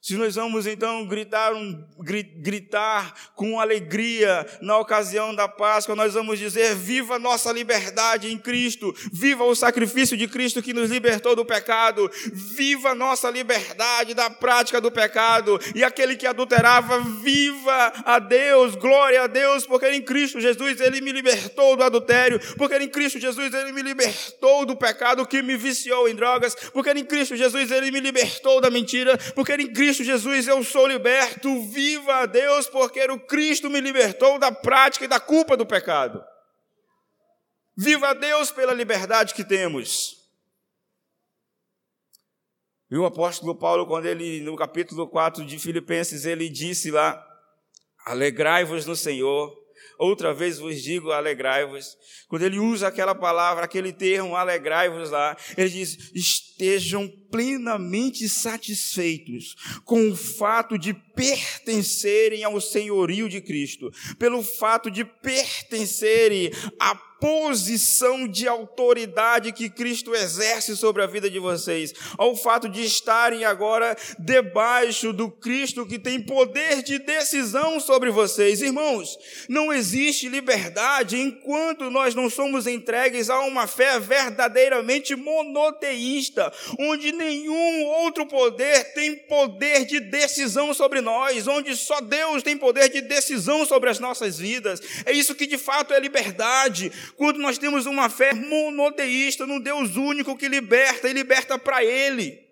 Se 0.00 0.14
nós 0.14 0.36
vamos 0.36 0.64
então 0.64 1.04
gritar, 1.06 1.52
um, 1.52 1.84
gritar 2.36 3.32
com 3.34 3.58
alegria 3.58 4.46
na 4.62 4.78
ocasião 4.78 5.34
da 5.34 5.48
Páscoa, 5.48 5.96
nós 5.96 6.14
vamos 6.14 6.38
dizer: 6.38 6.72
Viva 6.76 7.18
nossa 7.18 7.50
liberdade 7.50 8.32
em 8.32 8.38
Cristo, 8.38 8.94
viva 9.12 9.42
o 9.42 9.56
sacrifício 9.56 10.16
de 10.16 10.28
Cristo 10.28 10.62
que 10.62 10.72
nos 10.72 10.88
libertou 10.88 11.34
do 11.34 11.44
pecado, 11.44 12.08
viva 12.32 12.94
nossa 12.94 13.28
liberdade 13.28 14.14
da 14.14 14.30
prática 14.30 14.80
do 14.80 14.90
pecado, 14.90 15.58
e 15.74 15.82
aquele 15.82 16.14
que 16.14 16.28
adulterava, 16.28 17.00
viva 17.00 17.92
a 18.04 18.20
Deus, 18.20 18.76
glória 18.76 19.24
a 19.24 19.26
Deus, 19.26 19.66
porque 19.66 19.90
em 19.90 20.00
Cristo 20.00 20.40
Jesus 20.40 20.80
ele 20.80 21.00
me 21.00 21.10
libertou 21.10 21.76
do 21.76 21.82
adultério, 21.82 22.38
porque 22.56 22.76
em 22.76 22.88
Cristo 22.88 23.18
Jesus 23.18 23.52
ele 23.52 23.72
me 23.72 23.82
libertou 23.82 24.64
do 24.64 24.76
pecado 24.76 25.26
que 25.26 25.42
me 25.42 25.56
viciou 25.56 26.08
em 26.08 26.14
drogas, 26.14 26.54
porque 26.72 26.92
em 26.92 27.04
Cristo 27.04 27.34
Jesus 27.34 27.72
ele 27.72 27.90
me 27.90 27.98
libertou 27.98 28.60
da 28.60 28.70
mentira, 28.70 29.18
porque 29.34 29.54
em 29.54 29.66
Cristo 29.66 29.87
Cristo 29.88 30.04
Jesus 30.04 30.46
eu 30.46 30.62
sou 30.62 30.86
liberto, 30.86 31.62
viva 31.62 32.16
a 32.16 32.26
Deus, 32.26 32.66
porque 32.66 33.02
o 33.04 33.18
Cristo 33.18 33.70
me 33.70 33.80
libertou 33.80 34.38
da 34.38 34.52
prática 34.52 35.06
e 35.06 35.08
da 35.08 35.18
culpa 35.18 35.56
do 35.56 35.64
pecado. 35.64 36.22
Viva 37.74 38.08
a 38.08 38.12
Deus 38.12 38.50
pela 38.50 38.74
liberdade 38.74 39.32
que 39.32 39.42
temos. 39.42 40.28
E 42.90 42.98
o 42.98 43.06
apóstolo 43.06 43.54
Paulo, 43.54 43.86
quando 43.86 44.04
ele, 44.04 44.42
no 44.42 44.56
capítulo 44.56 45.08
4 45.08 45.42
de 45.46 45.58
Filipenses, 45.58 46.26
ele 46.26 46.50
disse 46.50 46.90
lá: 46.90 47.26
Alegrai-vos 48.04 48.84
no 48.84 48.94
Senhor. 48.94 49.56
Outra 49.98 50.32
vez 50.32 50.58
vos 50.58 50.80
digo, 50.80 51.10
alegrai-vos. 51.10 51.96
Quando 52.28 52.42
ele 52.42 52.58
usa 52.58 52.86
aquela 52.86 53.14
palavra, 53.14 53.64
aquele 53.64 53.92
termo, 53.92 54.36
alegrai-vos 54.36 55.10
lá, 55.10 55.36
ele 55.56 55.70
diz: 55.70 56.12
estejam 56.14 57.08
plenamente 57.30 58.28
satisfeitos 58.28 59.54
com 59.84 60.10
o 60.10 60.16
fato 60.16 60.78
de 60.78 60.94
pertencerem 60.94 62.44
ao 62.44 62.60
senhorio 62.60 63.28
de 63.28 63.40
Cristo, 63.40 63.90
pelo 64.18 64.42
fato 64.42 64.90
de 64.90 65.04
pertencerem 65.04 66.50
à 66.78 66.94
posição 67.20 68.26
de 68.28 68.46
autoridade 68.46 69.52
que 69.52 69.68
Cristo 69.68 70.14
exerce 70.14 70.76
sobre 70.76 71.02
a 71.02 71.06
vida 71.06 71.28
de 71.28 71.38
vocês, 71.38 71.92
ao 72.16 72.36
fato 72.36 72.68
de 72.68 72.84
estarem 72.84 73.44
agora 73.44 73.96
debaixo 74.18 75.12
do 75.12 75.30
Cristo 75.30 75.86
que 75.86 75.98
tem 75.98 76.22
poder 76.22 76.82
de 76.82 76.98
decisão 76.98 77.80
sobre 77.80 78.10
vocês. 78.10 78.62
Irmãos, 78.62 79.18
não 79.48 79.72
existe 79.72 80.28
liberdade 80.28 81.18
enquanto 81.18 81.90
nós 81.90 82.14
não 82.14 82.30
somos 82.30 82.66
entregues 82.66 83.30
a 83.30 83.40
uma 83.40 83.66
fé 83.66 83.98
verdadeiramente 83.98 85.14
monoteísta, 85.16 86.52
onde 86.78 87.12
nenhum 87.12 87.84
outro 87.84 88.26
poder 88.26 88.92
tem 88.94 89.16
poder 89.16 89.84
de 89.84 90.00
decisão 90.00 90.72
sobre 90.72 91.00
nós, 91.00 91.46
onde 91.46 91.76
só 91.76 92.00
Deus 92.00 92.42
tem 92.42 92.56
poder 92.56 92.88
de 92.88 93.00
decisão 93.00 93.66
sobre 93.66 93.90
as 93.90 93.98
nossas 93.98 94.38
vidas. 94.38 94.80
É 95.04 95.12
isso 95.12 95.34
que 95.34 95.46
de 95.46 95.58
fato 95.58 95.92
é 95.92 96.00
liberdade. 96.00 96.92
Quando 97.16 97.38
nós 97.38 97.58
temos 97.58 97.86
uma 97.86 98.08
fé 98.08 98.32
monoteísta 98.34 99.46
no 99.46 99.60
Deus 99.60 99.96
único 99.96 100.36
que 100.36 100.48
liberta 100.48 101.08
e 101.08 101.12
liberta 101.12 101.58
para 101.58 101.84
Ele. 101.84 102.47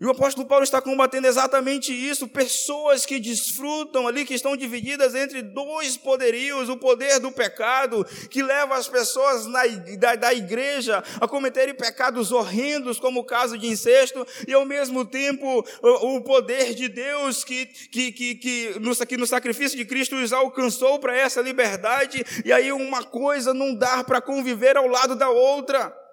E 0.00 0.06
o 0.06 0.10
apóstolo 0.10 0.46
Paulo 0.46 0.62
está 0.62 0.80
combatendo 0.80 1.26
exatamente 1.26 1.92
isso, 1.92 2.28
pessoas 2.28 3.04
que 3.04 3.18
desfrutam 3.18 4.06
ali, 4.06 4.24
que 4.24 4.34
estão 4.34 4.56
divididas 4.56 5.12
entre 5.12 5.42
dois 5.42 5.96
poderios, 5.96 6.68
o 6.68 6.76
poder 6.76 7.18
do 7.18 7.32
pecado, 7.32 8.06
que 8.30 8.40
leva 8.40 8.76
as 8.76 8.86
pessoas 8.86 9.46
na, 9.46 9.66
da, 9.98 10.14
da 10.14 10.32
igreja 10.32 11.02
a 11.20 11.26
cometerem 11.26 11.74
pecados 11.74 12.30
horrendos, 12.30 13.00
como 13.00 13.20
o 13.20 13.24
caso 13.24 13.58
de 13.58 13.66
incesto, 13.66 14.24
e 14.46 14.54
ao 14.54 14.64
mesmo 14.64 15.04
tempo 15.04 15.66
o, 15.82 16.16
o 16.16 16.22
poder 16.22 16.74
de 16.74 16.88
Deus 16.88 17.42
que, 17.42 17.66
que, 17.66 18.12
que, 18.12 18.34
que, 18.36 18.78
no, 18.78 18.94
que 18.94 19.16
no 19.16 19.26
sacrifício 19.26 19.76
de 19.76 19.84
Cristo 19.84 20.14
os 20.14 20.32
alcançou 20.32 21.00
para 21.00 21.16
essa 21.16 21.40
liberdade, 21.40 22.24
e 22.44 22.52
aí 22.52 22.70
uma 22.70 23.02
coisa 23.02 23.52
não 23.52 23.74
dá 23.74 24.04
para 24.04 24.20
conviver 24.20 24.76
ao 24.76 24.86
lado 24.86 25.16
da 25.16 25.28
outra. 25.28 26.07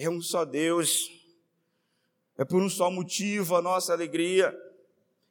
É 0.00 0.08
um 0.08 0.22
só 0.22 0.44
Deus. 0.44 1.10
É 2.36 2.44
por 2.44 2.62
um 2.62 2.70
só 2.70 2.88
motivo 2.88 3.56
a 3.56 3.60
nossa 3.60 3.92
alegria. 3.92 4.56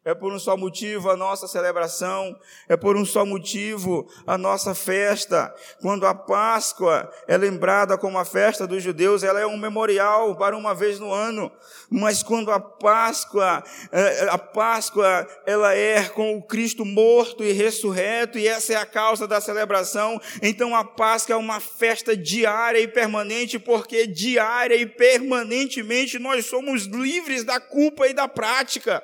É 0.07 0.15
por 0.15 0.31
um 0.31 0.39
só 0.39 0.55
motivo 0.55 1.09
a 1.09 1.17
nossa 1.17 1.49
celebração, 1.49 2.39
é 2.69 2.77
por 2.77 2.95
um 2.95 3.03
só 3.03 3.25
motivo 3.25 4.07
a 4.25 4.37
nossa 4.37 4.73
festa. 4.73 5.53
Quando 5.81 6.07
a 6.07 6.15
Páscoa 6.15 7.11
é 7.27 7.35
lembrada 7.35 7.97
como 7.97 8.17
a 8.17 8.23
festa 8.23 8.65
dos 8.65 8.81
judeus, 8.81 9.21
ela 9.21 9.37
é 9.37 9.45
um 9.45 9.57
memorial 9.57 10.33
para 10.37 10.55
uma 10.55 10.73
vez 10.73 10.97
no 10.97 11.11
ano. 11.11 11.51
Mas 11.89 12.23
quando 12.23 12.51
a 12.51 12.57
Páscoa, 12.57 13.61
é, 13.91 14.29
a 14.29 14.37
Páscoa, 14.37 15.27
ela 15.45 15.75
é 15.75 16.05
com 16.05 16.37
o 16.37 16.41
Cristo 16.41 16.85
morto 16.85 17.43
e 17.43 17.51
ressurreto, 17.51 18.39
e 18.39 18.47
essa 18.47 18.71
é 18.71 18.75
a 18.77 18.85
causa 18.85 19.27
da 19.27 19.41
celebração, 19.41 20.21
então 20.41 20.73
a 20.73 20.85
Páscoa 20.85 21.33
é 21.33 21.37
uma 21.37 21.59
festa 21.59 22.15
diária 22.15 22.79
e 22.79 22.87
permanente, 22.87 23.59
porque 23.59 24.07
diária 24.07 24.75
e 24.75 24.85
permanentemente 24.85 26.17
nós 26.17 26.45
somos 26.45 26.85
livres 26.85 27.43
da 27.43 27.59
culpa 27.59 28.07
e 28.07 28.13
da 28.13 28.29
prática. 28.29 29.03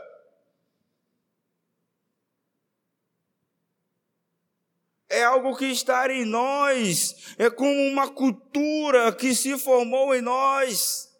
É 5.14 5.24
algo 5.24 5.56
que 5.56 5.66
está 5.66 6.12
em 6.12 6.26
nós, 6.26 7.36
é 7.38 7.48
como 7.50 7.72
uma 7.88 8.10
cultura 8.10 9.14
que 9.14 9.36
se 9.36 9.58
formou 9.60 10.14
em 10.16 10.22
nós. 10.22 11.12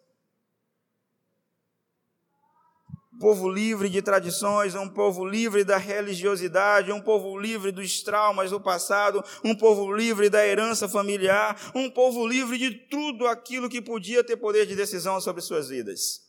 Um 3.14 3.18
povo 3.20 3.48
livre 3.48 3.88
de 3.88 4.02
tradições, 4.02 4.74
um 4.74 4.88
povo 4.88 5.24
livre 5.24 5.62
da 5.62 5.76
religiosidade, 5.76 6.90
um 6.90 7.00
povo 7.00 7.38
livre 7.38 7.70
dos 7.70 8.02
traumas 8.02 8.50
do 8.50 8.60
passado, 8.60 9.22
um 9.44 9.54
povo 9.54 9.94
livre 9.94 10.28
da 10.28 10.44
herança 10.44 10.88
familiar, 10.88 11.70
um 11.72 11.88
povo 11.88 12.26
livre 12.26 12.58
de 12.58 12.72
tudo 12.72 13.28
aquilo 13.28 13.68
que 13.68 13.80
podia 13.80 14.24
ter 14.24 14.36
poder 14.36 14.66
de 14.66 14.74
decisão 14.74 15.20
sobre 15.20 15.40
suas 15.40 15.68
vidas. 15.68 16.24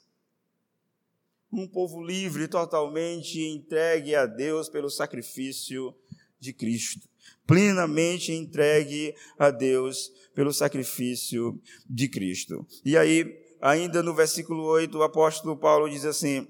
Um 1.51 1.67
povo 1.67 2.03
livre, 2.03 2.47
totalmente 2.47 3.41
entregue 3.41 4.13
a 4.13 4.27
Deus 4.27 4.69
pelo 4.69 4.89
sacrifício 4.89 5.95
de 6.39 6.53
Cristo 6.53 7.14
plenamente 7.45 8.31
entregue 8.31 9.13
a 9.37 9.51
Deus 9.51 10.11
pelo 10.33 10.53
sacrifício 10.53 11.59
de 11.89 12.07
Cristo. 12.07 12.65
E 12.83 12.97
aí, 12.97 13.39
ainda 13.61 14.03
no 14.03 14.13
versículo 14.13 14.63
8, 14.63 14.97
o 14.97 15.03
apóstolo 15.03 15.57
Paulo 15.57 15.89
diz 15.89 16.05
assim: 16.05 16.47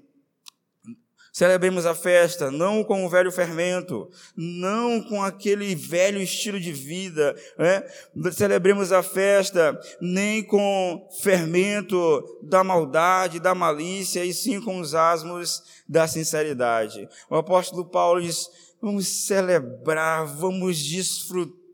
Celebremos 1.36 1.84
a 1.84 1.94
festa 1.94 2.50
não 2.50 2.82
com 2.82 3.04
o 3.04 3.10
velho 3.10 3.30
fermento, 3.30 4.08
não 4.34 5.02
com 5.02 5.22
aquele 5.22 5.74
velho 5.74 6.18
estilo 6.18 6.58
de 6.58 6.72
vida. 6.72 7.36
Né? 7.58 7.84
Celebremos 8.32 8.90
a 8.90 9.02
festa 9.02 9.78
nem 10.00 10.42
com 10.42 11.06
fermento 11.20 12.24
da 12.42 12.64
maldade, 12.64 13.38
da 13.38 13.54
malícia, 13.54 14.24
e 14.24 14.32
sim 14.32 14.62
com 14.62 14.80
os 14.80 14.94
asmos 14.94 15.62
da 15.86 16.08
sinceridade. 16.08 17.06
O 17.28 17.36
apóstolo 17.36 17.84
Paulo 17.84 18.22
diz: 18.22 18.48
vamos 18.80 19.06
celebrar, 19.06 20.26
vamos 20.26 20.78
desfrutar 20.78 21.66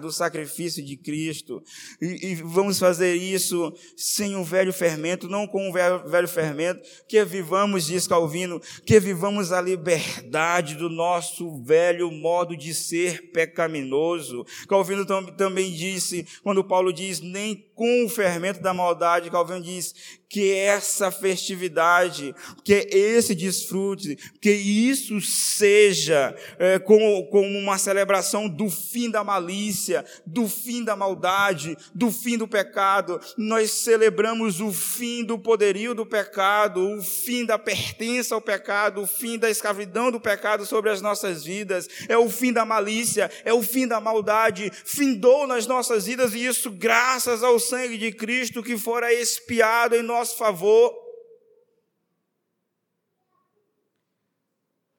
do 0.00 0.10
sacrifício 0.10 0.82
de 0.82 0.96
Cristo. 0.96 1.62
E, 2.00 2.28
e, 2.28 2.34
vamos 2.36 2.78
fazer 2.78 3.14
isso 3.14 3.74
sem 3.94 4.34
um 4.34 4.42
velho 4.42 4.72
fermento, 4.72 5.28
não 5.28 5.46
com 5.46 5.68
um 5.68 5.72
velho, 5.72 6.08
velho 6.08 6.28
fermento, 6.28 6.80
que 7.06 7.22
vivamos, 7.24 7.86
diz 7.86 8.06
Calvino, 8.06 8.60
que 8.86 8.98
vivamos 8.98 9.52
a 9.52 9.60
liberdade 9.60 10.76
do 10.76 10.88
nosso 10.88 11.62
velho 11.62 12.10
modo 12.10 12.56
de 12.56 12.72
ser 12.72 13.30
pecaminoso. 13.32 14.46
Calvino 14.66 15.04
tam, 15.04 15.26
também 15.26 15.70
disse, 15.70 16.26
quando 16.42 16.64
Paulo 16.64 16.92
diz, 16.92 17.20
nem 17.20 17.68
com 17.74 18.06
o 18.06 18.08
fermento 18.08 18.62
da 18.62 18.72
maldade, 18.72 19.30
Calvino 19.30 19.60
diz 19.60 19.94
que 20.30 20.52
essa 20.54 21.10
festividade, 21.10 22.32
que 22.64 22.88
esse 22.92 23.34
desfrute, 23.34 24.16
que 24.40 24.52
isso 24.52 25.20
seja 25.20 26.36
é, 26.56 26.78
como, 26.78 27.26
como 27.26 27.58
uma 27.58 27.76
celebração 27.78 28.48
do 28.48 28.70
fim 28.70 29.10
da 29.10 29.24
malícia, 29.24 30.04
do 30.24 30.48
fim 30.48 30.84
da 30.84 30.94
maldade, 30.94 31.76
do 31.92 32.12
fim 32.12 32.38
do 32.38 32.46
pecado. 32.46 33.20
Nós 33.36 33.72
celebramos 33.72 34.60
o 34.60 34.72
fim 34.72 35.24
do 35.24 35.36
poderio 35.36 35.96
do 35.96 36.06
pecado, 36.06 36.80
o 36.80 37.02
fim 37.02 37.44
da 37.44 37.58
pertença 37.58 38.36
ao 38.36 38.40
pecado, 38.40 39.02
o 39.02 39.08
fim 39.08 39.36
da 39.36 39.50
escravidão 39.50 40.12
do 40.12 40.20
pecado 40.20 40.64
sobre 40.64 40.90
as 40.90 41.02
nossas 41.02 41.42
vidas. 41.42 41.88
É 42.08 42.16
o 42.16 42.30
fim 42.30 42.52
da 42.52 42.64
malícia, 42.64 43.28
é 43.44 43.52
o 43.52 43.62
fim 43.62 43.84
da 43.84 44.00
maldade. 44.00 44.70
Findou 44.84 45.48
nas 45.48 45.66
nossas 45.66 46.06
vidas 46.06 46.34
e 46.34 46.44
isso 46.44 46.70
graças 46.70 47.42
ao 47.42 47.58
sangue 47.58 47.98
de 47.98 48.12
Cristo 48.12 48.62
que 48.62 48.78
fora 48.78 49.12
expiado 49.12 49.96
em 49.96 50.02
nosso 50.20 50.36
favor. 50.36 50.94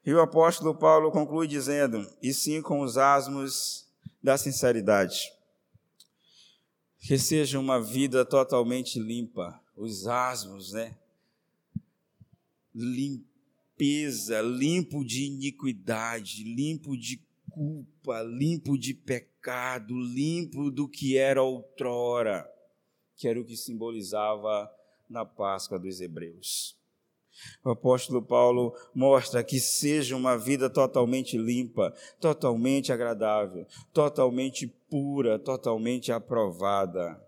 E 0.04 0.12
o 0.12 0.20
apóstolo 0.20 0.76
Paulo 0.76 1.12
conclui 1.12 1.48
dizendo: 1.48 2.12
e 2.22 2.34
sim 2.34 2.62
com 2.62 2.82
os 2.82 2.98
asmos 2.98 3.88
da 4.22 4.38
sinceridade. 4.38 5.32
Que 7.00 7.18
seja 7.18 7.60
uma 7.60 7.80
vida 7.80 8.26
totalmente 8.26 9.00
limpa, 9.00 9.60
os 9.76 10.08
asmos, 10.08 10.74
né? 10.74 10.98
Limpeza, 12.74 14.42
limpo 14.42 15.04
de 15.04 15.26
iniquidade, 15.26 16.44
limpo 16.44 16.98
de 16.98 17.24
culpa, 17.50 18.22
limpo 18.24 18.78
de 18.78 18.94
pecado, 18.94 20.00
limpo 20.00 20.72
do 20.72 20.88
que 20.88 21.18
era 21.18 21.44
outrora, 21.44 22.48
que 23.16 23.28
era 23.28 23.40
o 23.40 23.46
que 23.46 23.58
simbolizava 23.58 24.72
na 25.12 25.26
Páscoa 25.26 25.78
dos 25.78 26.00
Hebreus. 26.00 26.80
O 27.64 27.72
apóstolo 27.72 28.22
Paulo 28.22 28.74
mostra 28.94 29.44
que 29.44 29.60
seja 29.60 30.16
uma 30.16 30.38
vida 30.38 30.70
totalmente 30.70 31.38
limpa, 31.38 31.94
totalmente 32.20 32.92
agradável, 32.92 33.66
totalmente 33.94 34.68
pura, 34.68 35.38
totalmente 35.40 36.12
aprovada 36.12 37.22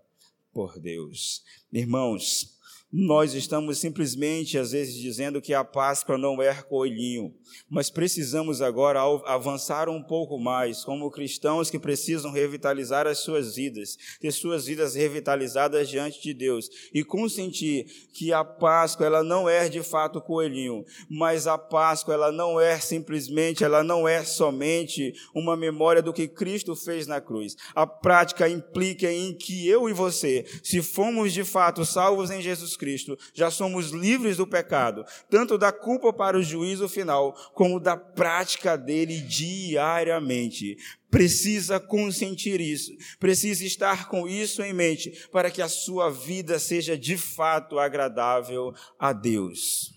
por 0.52 0.78
Deus. 0.78 1.42
Irmãos, 1.72 2.58
nós 2.96 3.34
estamos 3.34 3.78
simplesmente, 3.78 4.56
às 4.56 4.70
vezes, 4.70 4.94
dizendo 4.94 5.42
que 5.42 5.52
a 5.52 5.64
Páscoa 5.64 6.16
não 6.16 6.40
é 6.40 6.54
coelhinho, 6.62 7.34
mas 7.68 7.90
precisamos 7.90 8.62
agora 8.62 9.00
avançar 9.26 9.88
um 9.88 10.00
pouco 10.00 10.38
mais, 10.38 10.84
como 10.84 11.10
cristãos 11.10 11.68
que 11.68 11.78
precisam 11.80 12.30
revitalizar 12.30 13.08
as 13.08 13.18
suas 13.18 13.56
vidas, 13.56 13.98
ter 14.20 14.30
suas 14.30 14.66
vidas 14.66 14.94
revitalizadas 14.94 15.88
diante 15.88 16.22
de 16.22 16.32
Deus 16.32 16.70
e 16.94 17.02
consentir 17.02 17.84
que 18.12 18.32
a 18.32 18.44
Páscoa 18.44 19.06
ela 19.06 19.24
não 19.24 19.48
é 19.48 19.68
de 19.68 19.82
fato 19.82 20.20
coelhinho, 20.20 20.84
mas 21.10 21.48
a 21.48 21.58
Páscoa 21.58 22.14
ela 22.14 22.30
não 22.30 22.60
é 22.60 22.78
simplesmente, 22.78 23.64
ela 23.64 23.82
não 23.82 24.06
é 24.06 24.22
somente 24.22 25.12
uma 25.34 25.56
memória 25.56 26.00
do 26.00 26.12
que 26.12 26.28
Cristo 26.28 26.76
fez 26.76 27.08
na 27.08 27.20
cruz. 27.20 27.56
A 27.74 27.88
prática 27.88 28.48
implica 28.48 29.10
em 29.10 29.34
que 29.34 29.66
eu 29.66 29.88
e 29.88 29.92
você, 29.92 30.46
se 30.62 30.80
fomos 30.80 31.32
de 31.32 31.42
fato 31.42 31.84
salvos 31.84 32.30
em 32.30 32.40
Jesus 32.40 32.76
Cristo, 32.76 32.83
Cristo, 32.84 33.18
já 33.32 33.50
somos 33.50 33.92
livres 33.92 34.36
do 34.36 34.46
pecado, 34.46 35.06
tanto 35.30 35.56
da 35.56 35.72
culpa 35.72 36.12
para 36.12 36.36
o 36.36 36.42
juízo 36.42 36.86
final, 36.86 37.32
como 37.54 37.80
da 37.80 37.96
prática 37.96 38.76
dele 38.76 39.22
diariamente. 39.22 40.76
Precisa 41.10 41.80
consentir 41.80 42.60
isso, 42.60 42.92
precisa 43.18 43.64
estar 43.64 44.08
com 44.08 44.28
isso 44.28 44.62
em 44.62 44.74
mente, 44.74 45.26
para 45.32 45.50
que 45.50 45.62
a 45.62 45.68
sua 45.68 46.10
vida 46.10 46.58
seja 46.58 46.98
de 46.98 47.16
fato 47.16 47.78
agradável 47.78 48.74
a 48.98 49.14
Deus 49.14 49.93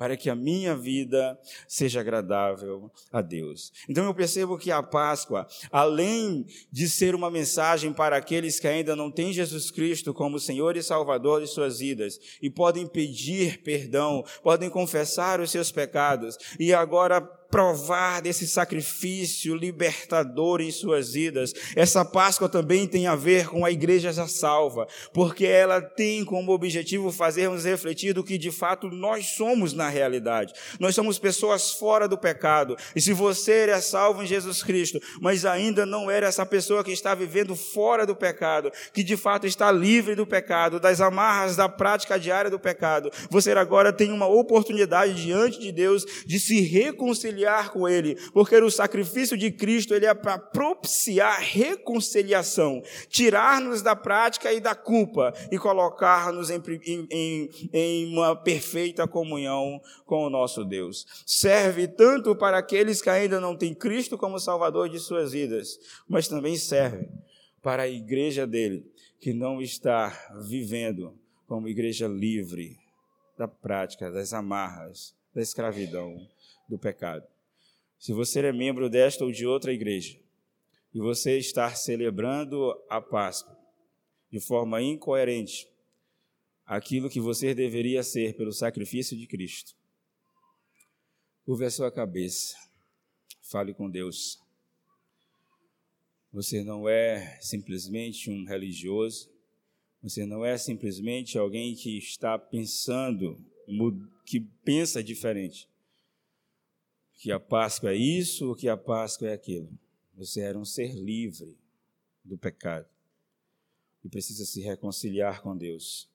para 0.00 0.16
que 0.16 0.30
a 0.30 0.34
minha 0.34 0.74
vida 0.74 1.38
seja 1.68 2.00
agradável 2.00 2.90
a 3.12 3.20
Deus. 3.20 3.70
Então 3.86 4.06
eu 4.06 4.14
percebo 4.14 4.56
que 4.56 4.72
a 4.72 4.82
Páscoa, 4.82 5.46
além 5.70 6.46
de 6.72 6.88
ser 6.88 7.14
uma 7.14 7.30
mensagem 7.30 7.92
para 7.92 8.16
aqueles 8.16 8.58
que 8.58 8.66
ainda 8.66 8.96
não 8.96 9.10
têm 9.10 9.30
Jesus 9.30 9.70
Cristo 9.70 10.14
como 10.14 10.40
Senhor 10.40 10.74
e 10.74 10.82
Salvador 10.82 11.42
de 11.42 11.48
suas 11.48 11.80
vidas 11.80 12.18
e 12.40 12.48
podem 12.48 12.86
pedir 12.86 13.62
perdão, 13.62 14.24
podem 14.42 14.70
confessar 14.70 15.38
os 15.38 15.50
seus 15.50 15.70
pecados 15.70 16.38
e 16.58 16.72
agora 16.72 17.20
provar 17.50 18.22
desse 18.22 18.46
sacrifício 18.46 19.54
libertador 19.54 20.60
em 20.60 20.70
suas 20.70 21.12
vidas. 21.12 21.52
Essa 21.74 22.04
Páscoa 22.04 22.48
também 22.48 22.86
tem 22.86 23.06
a 23.06 23.16
ver 23.16 23.48
com 23.48 23.64
a 23.64 23.70
igreja 23.70 24.12
já 24.12 24.28
salva, 24.28 24.86
porque 25.12 25.44
ela 25.44 25.80
tem 25.80 26.24
como 26.24 26.52
objetivo 26.52 27.10
fazermos 27.10 27.64
refletir 27.64 28.14
do 28.14 28.22
que 28.22 28.38
de 28.38 28.50
fato 28.50 28.88
nós 28.88 29.30
somos 29.30 29.72
na 29.72 29.88
realidade. 29.88 30.52
Nós 30.78 30.94
somos 30.94 31.18
pessoas 31.18 31.72
fora 31.72 32.06
do 32.06 32.16
pecado. 32.16 32.76
E 32.94 33.00
se 33.00 33.12
você 33.12 33.68
é 33.70 33.80
salvo 33.80 34.22
em 34.22 34.26
Jesus 34.26 34.62
Cristo, 34.62 35.00
mas 35.20 35.44
ainda 35.44 35.84
não 35.84 36.10
era 36.10 36.28
essa 36.28 36.46
pessoa 36.46 36.84
que 36.84 36.92
está 36.92 37.14
vivendo 37.14 37.56
fora 37.56 38.06
do 38.06 38.14
pecado, 38.14 38.70
que 38.92 39.02
de 39.02 39.16
fato 39.16 39.46
está 39.46 39.72
livre 39.72 40.14
do 40.14 40.26
pecado, 40.26 40.78
das 40.78 41.00
amarras 41.00 41.56
da 41.56 41.68
prática 41.68 42.18
diária 42.18 42.50
do 42.50 42.58
pecado, 42.58 43.10
você 43.28 43.50
agora 43.52 43.92
tem 43.92 44.12
uma 44.12 44.26
oportunidade 44.26 45.14
diante 45.14 45.58
de 45.58 45.72
Deus 45.72 46.04
de 46.24 46.38
se 46.38 46.60
reconciliar 46.60 47.39
reconciliar 47.40 47.70
com 47.70 47.88
Ele, 47.88 48.16
porque 48.32 48.56
o 48.56 48.70
sacrifício 48.70 49.36
de 49.36 49.50
Cristo 49.50 49.94
ele 49.94 50.06
é 50.06 50.14
para 50.14 50.38
propiciar 50.38 51.40
reconciliação, 51.40 52.82
tirar-nos 53.08 53.82
da 53.82 53.96
prática 53.96 54.52
e 54.52 54.60
da 54.60 54.74
culpa 54.74 55.32
e 55.50 55.58
colocar-nos 55.58 56.50
em, 56.50 56.60
em, 57.10 57.50
em 57.72 58.12
uma 58.12 58.36
perfeita 58.36 59.08
comunhão 59.08 59.80
com 60.04 60.24
o 60.24 60.30
nosso 60.30 60.64
Deus. 60.64 61.06
Serve 61.26 61.88
tanto 61.88 62.34
para 62.36 62.58
aqueles 62.58 63.00
que 63.00 63.10
ainda 63.10 63.40
não 63.40 63.56
têm 63.56 63.74
Cristo 63.74 64.18
como 64.18 64.38
Salvador 64.38 64.88
de 64.88 64.98
suas 64.98 65.32
vidas, 65.32 65.78
mas 66.08 66.28
também 66.28 66.56
serve 66.56 67.08
para 67.62 67.84
a 67.84 67.88
igreja 67.88 68.46
dele, 68.46 68.84
que 69.18 69.32
não 69.32 69.60
está 69.60 70.30
vivendo 70.46 71.14
como 71.46 71.68
igreja 71.68 72.06
livre 72.06 72.78
da 73.36 73.46
prática, 73.46 74.10
das 74.10 74.32
amarras, 74.32 75.14
da 75.34 75.42
escravidão 75.42 76.16
do 76.68 76.78
pecado. 76.78 77.24
Se 78.00 78.14
você 78.14 78.40
é 78.40 78.50
membro 78.50 78.88
desta 78.88 79.26
ou 79.26 79.30
de 79.30 79.46
outra 79.46 79.74
igreja 79.74 80.18
e 80.94 80.98
você 80.98 81.36
está 81.36 81.72
celebrando 81.74 82.72
a 82.88 82.98
Páscoa 82.98 83.54
de 84.32 84.40
forma 84.40 84.80
incoerente, 84.80 85.68
aquilo 86.64 87.10
que 87.10 87.20
você 87.20 87.54
deveria 87.54 88.02
ser 88.02 88.34
pelo 88.38 88.54
sacrifício 88.54 89.18
de 89.18 89.26
Cristo, 89.26 89.76
curve 91.44 91.66
a 91.66 91.70
sua 91.70 91.92
cabeça, 91.92 92.56
fale 93.42 93.74
com 93.74 93.90
Deus. 93.90 94.40
Você 96.32 96.64
não 96.64 96.88
é 96.88 97.38
simplesmente 97.42 98.30
um 98.30 98.46
religioso, 98.46 99.30
você 100.02 100.24
não 100.24 100.42
é 100.42 100.56
simplesmente 100.56 101.36
alguém 101.36 101.74
que 101.74 101.98
está 101.98 102.38
pensando, 102.38 103.38
que 104.24 104.40
pensa 104.40 105.04
diferente 105.04 105.69
que 107.20 107.30
a 107.30 107.38
Páscoa 107.38 107.92
é 107.92 107.96
isso 107.96 108.48
ou 108.48 108.56
que 108.56 108.66
a 108.66 108.78
Páscoa 108.78 109.28
é 109.28 109.34
aquilo. 109.34 109.70
Você 110.14 110.40
era 110.40 110.58
um 110.58 110.64
ser 110.64 110.94
livre 110.94 111.54
do 112.24 112.38
pecado 112.38 112.88
e 114.02 114.08
precisa 114.08 114.46
se 114.46 114.62
reconciliar 114.62 115.42
com 115.42 115.54
Deus. 115.54 116.10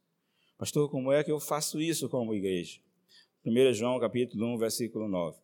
Pastor, 0.57 0.89
como 0.89 1.11
é 1.11 1.23
que 1.23 1.31
eu 1.31 1.39
faço 1.39 1.79
isso 1.79 2.09
como 2.09 2.33
igreja? 2.33 2.79
1 3.45 3.73
João 3.73 3.99
capítulo 3.99 4.47
1, 4.55 4.57
versículo 4.57 5.07
9. 5.07 5.37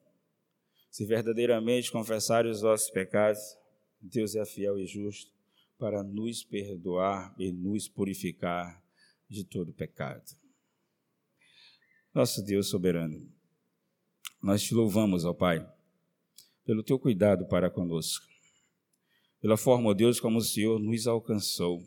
Se 0.89 1.06
verdadeiramente 1.06 1.91
confessarem 1.91 2.50
os 2.50 2.62
vossos 2.62 2.89
pecados, 2.89 3.56
Deus 4.02 4.34
é 4.36 4.43
fiel 4.43 4.80
e 4.80 4.88
justo 4.88 5.32
para 5.78 6.02
nos 6.02 6.43
perdoar 6.43 7.36
e 7.38 7.52
nos 7.52 7.88
purificar 7.88 8.84
de 9.30 9.43
todo 9.43 9.71
pecado. 9.71 10.24
Nosso 12.12 12.41
Deus 12.41 12.67
soberano, 12.67 13.32
Nós 14.41 14.63
te 14.63 14.73
louvamos, 14.73 15.23
ó 15.23 15.36
Pai, 15.36 15.63
pelo 16.65 16.82
teu 16.82 16.97
cuidado 16.97 17.45
para 17.45 17.70
conosco, 17.70 18.26
pela 19.39 19.55
forma, 19.55 19.89
ó 19.89 19.93
Deus, 19.93 20.20
como 20.20 20.39
o 20.39 20.41
Senhor 20.41 20.80
nos 20.80 21.05
alcançou, 21.05 21.84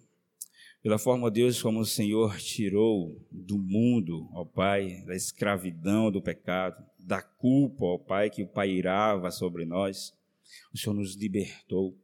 pela 0.81 0.97
forma, 0.97 1.27
ó 1.27 1.31
Deus, 1.31 1.61
como 1.61 1.81
o 1.81 1.85
Senhor 1.85 2.37
tirou 2.39 3.21
do 3.29 3.59
mundo, 3.59 4.29
ó 4.33 4.45
Pai, 4.45 5.03
da 5.05 5.17
escravidão 5.17 6.13
do 6.13 6.23
pecado, 6.23 6.81
da 6.97 7.21
culpa, 7.21 7.87
ó 7.87 7.99
Pai, 7.99 8.31
que 8.31 8.45
pairava 8.45 9.33
sobre 9.33 9.65
nós. 9.65 10.13
O 10.73 10.79
Senhor 10.79 10.95
nos 10.95 11.17
libertou. 11.17 11.99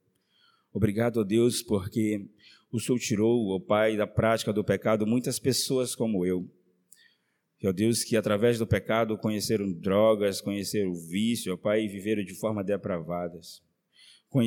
Obrigado, 0.73 1.21
ó 1.21 1.25
Deus, 1.25 1.63
porque 1.63 2.27
o 2.73 2.81
Senhor 2.81 2.99
tirou, 2.99 3.51
ó 3.55 3.61
Pai, 3.61 3.97
da 3.97 4.07
prática 4.07 4.53
do 4.53 4.65
pecado 4.65 5.07
muitas 5.07 5.39
pessoas 5.39 5.95
como 5.95 6.27
eu. 6.27 6.51
Ó 7.65 7.73
Deus, 7.73 8.03
que 8.03 8.17
através 8.17 8.59
do 8.59 8.67
pecado 8.67 9.19
conheceram 9.19 9.71
drogas, 9.71 10.41
conheceram 10.41 10.91
o 10.91 10.95
vício, 10.95 11.53
ó 11.53 11.57
Pai, 11.57 11.85
e 11.85 11.89
viveram 11.89 12.25
de 12.25 12.35
forma 12.35 12.65
depravadas. 12.65 13.63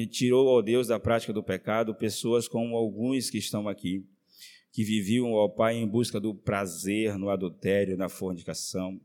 Tirou, 0.09 0.47
ó 0.47 0.61
Deus, 0.61 0.88
da 0.88 0.99
prática 0.99 1.32
do 1.32 1.43
pecado 1.43 1.93
pessoas 1.93 2.47
como 2.47 2.76
alguns 2.76 3.30
que 3.30 3.38
estão 3.38 3.68
aqui, 3.68 4.05
que 4.72 4.84
viviam, 4.84 5.34
ó 5.34 5.47
Pai, 5.47 5.76
em 5.76 5.88
busca 5.88 6.20
do 6.20 6.34
prazer 6.34 7.18
no 7.18 7.30
adultério, 7.30 7.97
na 7.97 8.09
fornicação, 8.09 8.99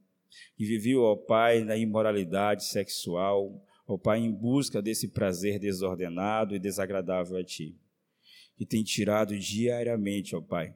que 0.57 0.65
viviam, 0.65 1.03
ó 1.03 1.17
Pai, 1.17 1.63
na 1.65 1.77
imoralidade 1.77 2.65
sexual, 2.65 3.63
ó 3.87 3.99
Pai, 3.99 4.21
em 4.21 4.33
busca 4.33 4.81
desse 4.81 5.09
prazer 5.09 5.59
desordenado 5.59 6.55
e 6.55 6.59
desagradável 6.59 7.37
a 7.37 7.45
Ti 7.45 7.77
que 8.59 8.67
tem 8.67 8.83
tirado 8.83 9.39
diariamente, 9.39 10.35
ó 10.35 10.41
Pai, 10.41 10.75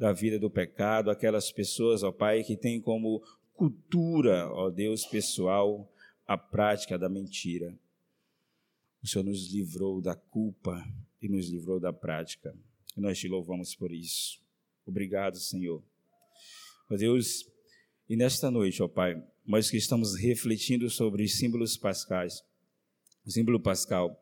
da 0.00 0.14
vida 0.14 0.38
do 0.38 0.48
pecado, 0.48 1.10
aquelas 1.10 1.52
pessoas, 1.52 2.02
ó 2.02 2.10
Pai, 2.10 2.42
que 2.42 2.56
têm 2.56 2.80
como 2.80 3.22
cultura, 3.52 4.50
ó 4.50 4.70
Deus, 4.70 5.04
pessoal, 5.04 5.92
a 6.26 6.38
prática 6.38 6.98
da 6.98 7.06
mentira. 7.06 7.78
O 9.02 9.06
Senhor 9.06 9.24
nos 9.24 9.52
livrou 9.52 10.00
da 10.00 10.14
culpa 10.14 10.82
e 11.20 11.28
nos 11.28 11.50
livrou 11.50 11.78
da 11.78 11.92
prática. 11.92 12.56
E 12.96 13.00
nós 13.00 13.18
te 13.18 13.28
louvamos 13.28 13.74
por 13.74 13.92
isso. 13.92 14.40
Obrigado, 14.86 15.36
Senhor. 15.36 15.82
Ó 16.90 16.96
Deus, 16.96 17.46
e 18.08 18.16
nesta 18.16 18.50
noite, 18.50 18.82
ó 18.82 18.88
Pai, 18.88 19.22
nós 19.46 19.68
que 19.68 19.76
estamos 19.76 20.16
refletindo 20.16 20.88
sobre 20.88 21.24
os 21.24 21.36
símbolos 21.36 21.76
pascais, 21.76 22.42
o 23.26 23.30
símbolo 23.30 23.60
pascal, 23.60 24.18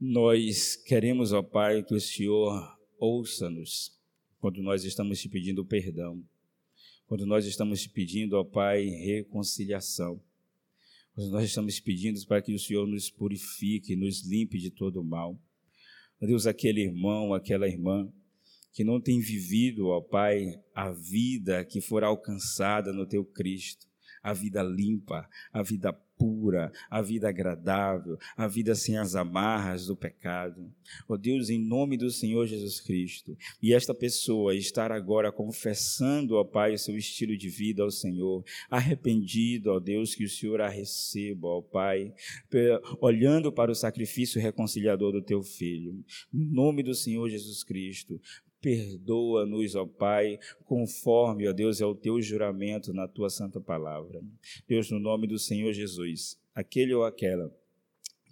nós 0.00 0.74
queremos, 0.74 1.32
ó 1.32 1.44
Pai, 1.44 1.84
que 1.84 1.94
o 1.94 2.00
Senhor 2.00 2.76
ouça-nos 2.98 4.01
quando 4.42 4.60
nós 4.60 4.82
estamos 4.82 5.20
te 5.20 5.28
pedindo 5.28 5.64
perdão, 5.64 6.20
quando 7.06 7.24
nós 7.24 7.46
estamos 7.46 7.80
te 7.80 7.88
pedindo, 7.88 8.32
ó 8.32 8.42
Pai, 8.42 8.86
reconciliação, 8.86 10.20
quando 11.14 11.30
nós 11.30 11.44
estamos 11.44 11.78
pedindo 11.78 12.20
para 12.26 12.42
que 12.42 12.52
o 12.52 12.58
Senhor 12.58 12.84
nos 12.88 13.08
purifique, 13.08 13.94
nos 13.94 14.26
limpe 14.26 14.58
de 14.58 14.68
todo 14.68 15.00
o 15.00 15.04
mal. 15.04 15.40
Deus, 16.20 16.44
aquele 16.44 16.82
irmão, 16.82 17.32
aquela 17.32 17.68
irmã 17.68 18.12
que 18.72 18.82
não 18.82 19.00
tem 19.00 19.20
vivido, 19.20 19.86
ó 19.86 20.00
Pai, 20.00 20.60
a 20.74 20.90
vida 20.90 21.64
que 21.64 21.80
for 21.80 22.02
alcançada 22.02 22.92
no 22.92 23.06
teu 23.06 23.24
Cristo, 23.24 23.86
a 24.24 24.32
vida 24.32 24.60
limpa, 24.60 25.30
a 25.52 25.62
vida 25.62 25.92
pura, 26.22 26.70
a 26.88 27.02
vida 27.02 27.28
agradável, 27.28 28.16
a 28.36 28.46
vida 28.46 28.76
sem 28.76 28.96
as 28.96 29.16
amarras 29.16 29.86
do 29.86 29.96
pecado. 29.96 30.72
Ó 31.08 31.14
oh 31.14 31.18
Deus, 31.18 31.50
em 31.50 31.58
nome 31.58 31.96
do 31.96 32.10
Senhor 32.12 32.46
Jesus 32.46 32.80
Cristo, 32.80 33.36
e 33.60 33.74
esta 33.74 33.92
pessoa 33.92 34.54
estar 34.54 34.92
agora 34.92 35.32
confessando, 35.32 36.36
ó 36.36 36.44
Pai, 36.44 36.74
o 36.74 36.78
seu 36.78 36.96
estilo 36.96 37.36
de 37.36 37.48
vida 37.48 37.82
ao 37.82 37.90
Senhor, 37.90 38.44
arrependido, 38.70 39.72
ó 39.72 39.80
Deus, 39.80 40.14
que 40.14 40.24
o 40.24 40.28
Senhor 40.28 40.60
a 40.60 40.68
receba, 40.68 41.48
ó 41.48 41.60
Pai, 41.60 42.14
olhando 43.00 43.52
para 43.52 43.72
o 43.72 43.74
sacrifício 43.74 44.40
reconciliador 44.40 45.10
do 45.10 45.22
teu 45.22 45.42
filho. 45.42 46.04
Em 46.32 46.44
nome 46.44 46.84
do 46.84 46.94
Senhor 46.94 47.28
Jesus 47.28 47.64
Cristo, 47.64 48.20
Perdoa-nos, 48.62 49.74
ó 49.74 49.84
Pai, 49.84 50.38
conforme, 50.64 51.48
ó 51.48 51.52
Deus, 51.52 51.80
é 51.80 51.84
o 51.84 51.96
teu 51.96 52.22
juramento 52.22 52.94
na 52.94 53.08
tua 53.08 53.28
santa 53.28 53.60
palavra. 53.60 54.22
Deus, 54.68 54.88
no 54.88 55.00
nome 55.00 55.26
do 55.26 55.38
Senhor 55.38 55.72
Jesus, 55.72 56.38
aquele 56.54 56.94
ou 56.94 57.04
aquela 57.04 57.52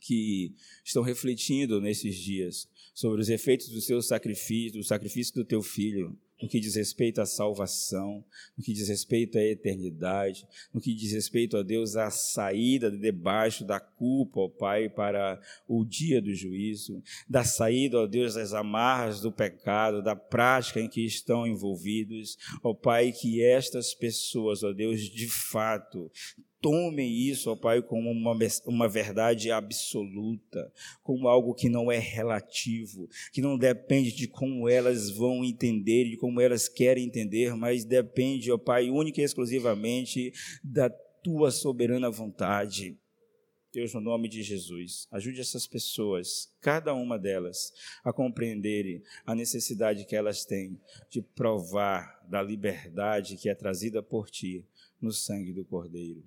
que 0.00 0.54
estão 0.84 1.02
refletindo 1.02 1.80
nesses 1.80 2.16
dias 2.16 2.68
sobre 2.94 3.20
os 3.20 3.28
efeitos 3.28 3.68
do 3.68 3.80
seu 3.80 4.00
sacrifício, 4.00 4.78
do 4.78 4.84
sacrifício 4.84 5.34
do 5.34 5.44
teu 5.44 5.62
filho, 5.62 6.16
no 6.40 6.48
que 6.48 6.60
diz 6.60 6.74
respeito 6.74 7.20
à 7.20 7.26
salvação, 7.26 8.24
no 8.56 8.64
que 8.64 8.72
diz 8.72 8.88
respeito 8.88 9.38
à 9.38 9.42
eternidade, 9.42 10.46
no 10.72 10.80
que 10.80 10.94
diz 10.94 11.12
respeito 11.12 11.56
a 11.56 11.62
Deus 11.62 11.96
à 11.96 12.10
saída 12.10 12.90
de 12.90 12.98
debaixo 12.98 13.64
da 13.64 13.78
culpa, 13.78 14.40
ó 14.40 14.48
Pai, 14.48 14.88
para 14.88 15.40
o 15.68 15.84
dia 15.84 16.20
do 16.20 16.34
juízo, 16.34 17.02
da 17.28 17.44
saída, 17.44 17.98
ó 17.98 18.06
Deus, 18.06 18.34
das 18.34 18.52
amarras 18.52 19.20
do 19.20 19.32
pecado, 19.32 20.02
da 20.02 20.16
prática 20.16 20.80
em 20.80 20.88
que 20.88 21.04
estão 21.04 21.46
envolvidos, 21.46 22.36
ó 22.62 22.72
Pai, 22.72 23.12
que 23.12 23.42
estas 23.42 23.94
pessoas, 23.94 24.62
ó 24.62 24.72
Deus, 24.72 25.00
de 25.00 25.28
fato 25.28 26.10
tomem 26.60 27.10
isso, 27.10 27.50
ó 27.50 27.56
Pai, 27.56 27.82
como 27.82 28.10
uma, 28.10 28.36
uma 28.66 28.88
verdade 28.88 29.50
absoluta, 29.50 30.72
como 31.02 31.28
algo 31.28 31.54
que 31.54 31.68
não 31.68 31.90
é 31.90 31.98
relativo, 31.98 33.08
que 33.32 33.40
não 33.40 33.58
depende 33.58 34.12
de 34.12 34.28
como 34.28 34.68
elas 34.68 35.10
vão 35.10 35.44
entender, 35.44 36.10
de 36.10 36.16
como 36.16 36.40
elas 36.40 36.68
querem 36.68 37.04
entender, 37.04 37.54
mas 37.56 37.84
depende, 37.84 38.52
ó 38.52 38.58
Pai, 38.58 38.90
única 38.90 39.20
e 39.20 39.24
exclusivamente 39.24 40.32
da 40.62 40.90
tua 41.22 41.50
soberana 41.50 42.10
vontade. 42.10 42.96
Deus, 43.72 43.94
no 43.94 44.00
nome 44.00 44.28
de 44.28 44.42
Jesus, 44.42 45.06
ajude 45.12 45.40
essas 45.40 45.64
pessoas, 45.64 46.52
cada 46.60 46.92
uma 46.92 47.16
delas, 47.16 47.72
a 48.02 48.12
compreenderem 48.12 49.00
a 49.24 49.32
necessidade 49.32 50.04
que 50.06 50.16
elas 50.16 50.44
têm 50.44 50.78
de 51.08 51.22
provar 51.22 52.20
da 52.28 52.42
liberdade 52.42 53.36
que 53.36 53.48
é 53.48 53.54
trazida 53.54 54.02
por 54.02 54.28
Ti 54.28 54.66
no 55.00 55.12
sangue 55.12 55.52
do 55.52 55.64
Cordeiro 55.64 56.24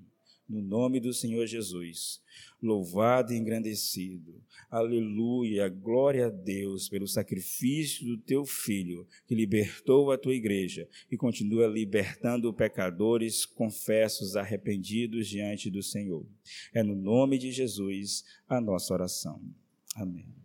no 0.53 0.61
nome 0.61 0.99
do 0.99 1.11
Senhor 1.11 1.47
Jesus. 1.47 2.21
Louvado 2.61 3.33
e 3.33 3.37
engrandecido. 3.37 4.39
Aleluia. 4.69 5.67
Glória 5.67 6.27
a 6.27 6.29
Deus 6.29 6.87
pelo 6.87 7.07
sacrifício 7.07 8.05
do 8.05 8.17
teu 8.17 8.45
filho, 8.45 9.07
que 9.27 9.33
libertou 9.33 10.11
a 10.11 10.17
tua 10.17 10.35
igreja 10.35 10.87
e 11.11 11.17
continua 11.17 11.65
libertando 11.65 12.53
pecadores 12.53 13.45
confessos, 13.45 14.35
arrependidos 14.35 15.27
diante 15.27 15.71
do 15.71 15.81
Senhor. 15.81 16.25
É 16.73 16.83
no 16.83 16.95
nome 16.95 17.37
de 17.37 17.51
Jesus 17.51 18.23
a 18.47 18.61
nossa 18.61 18.93
oração. 18.93 19.41
Amém. 19.95 20.42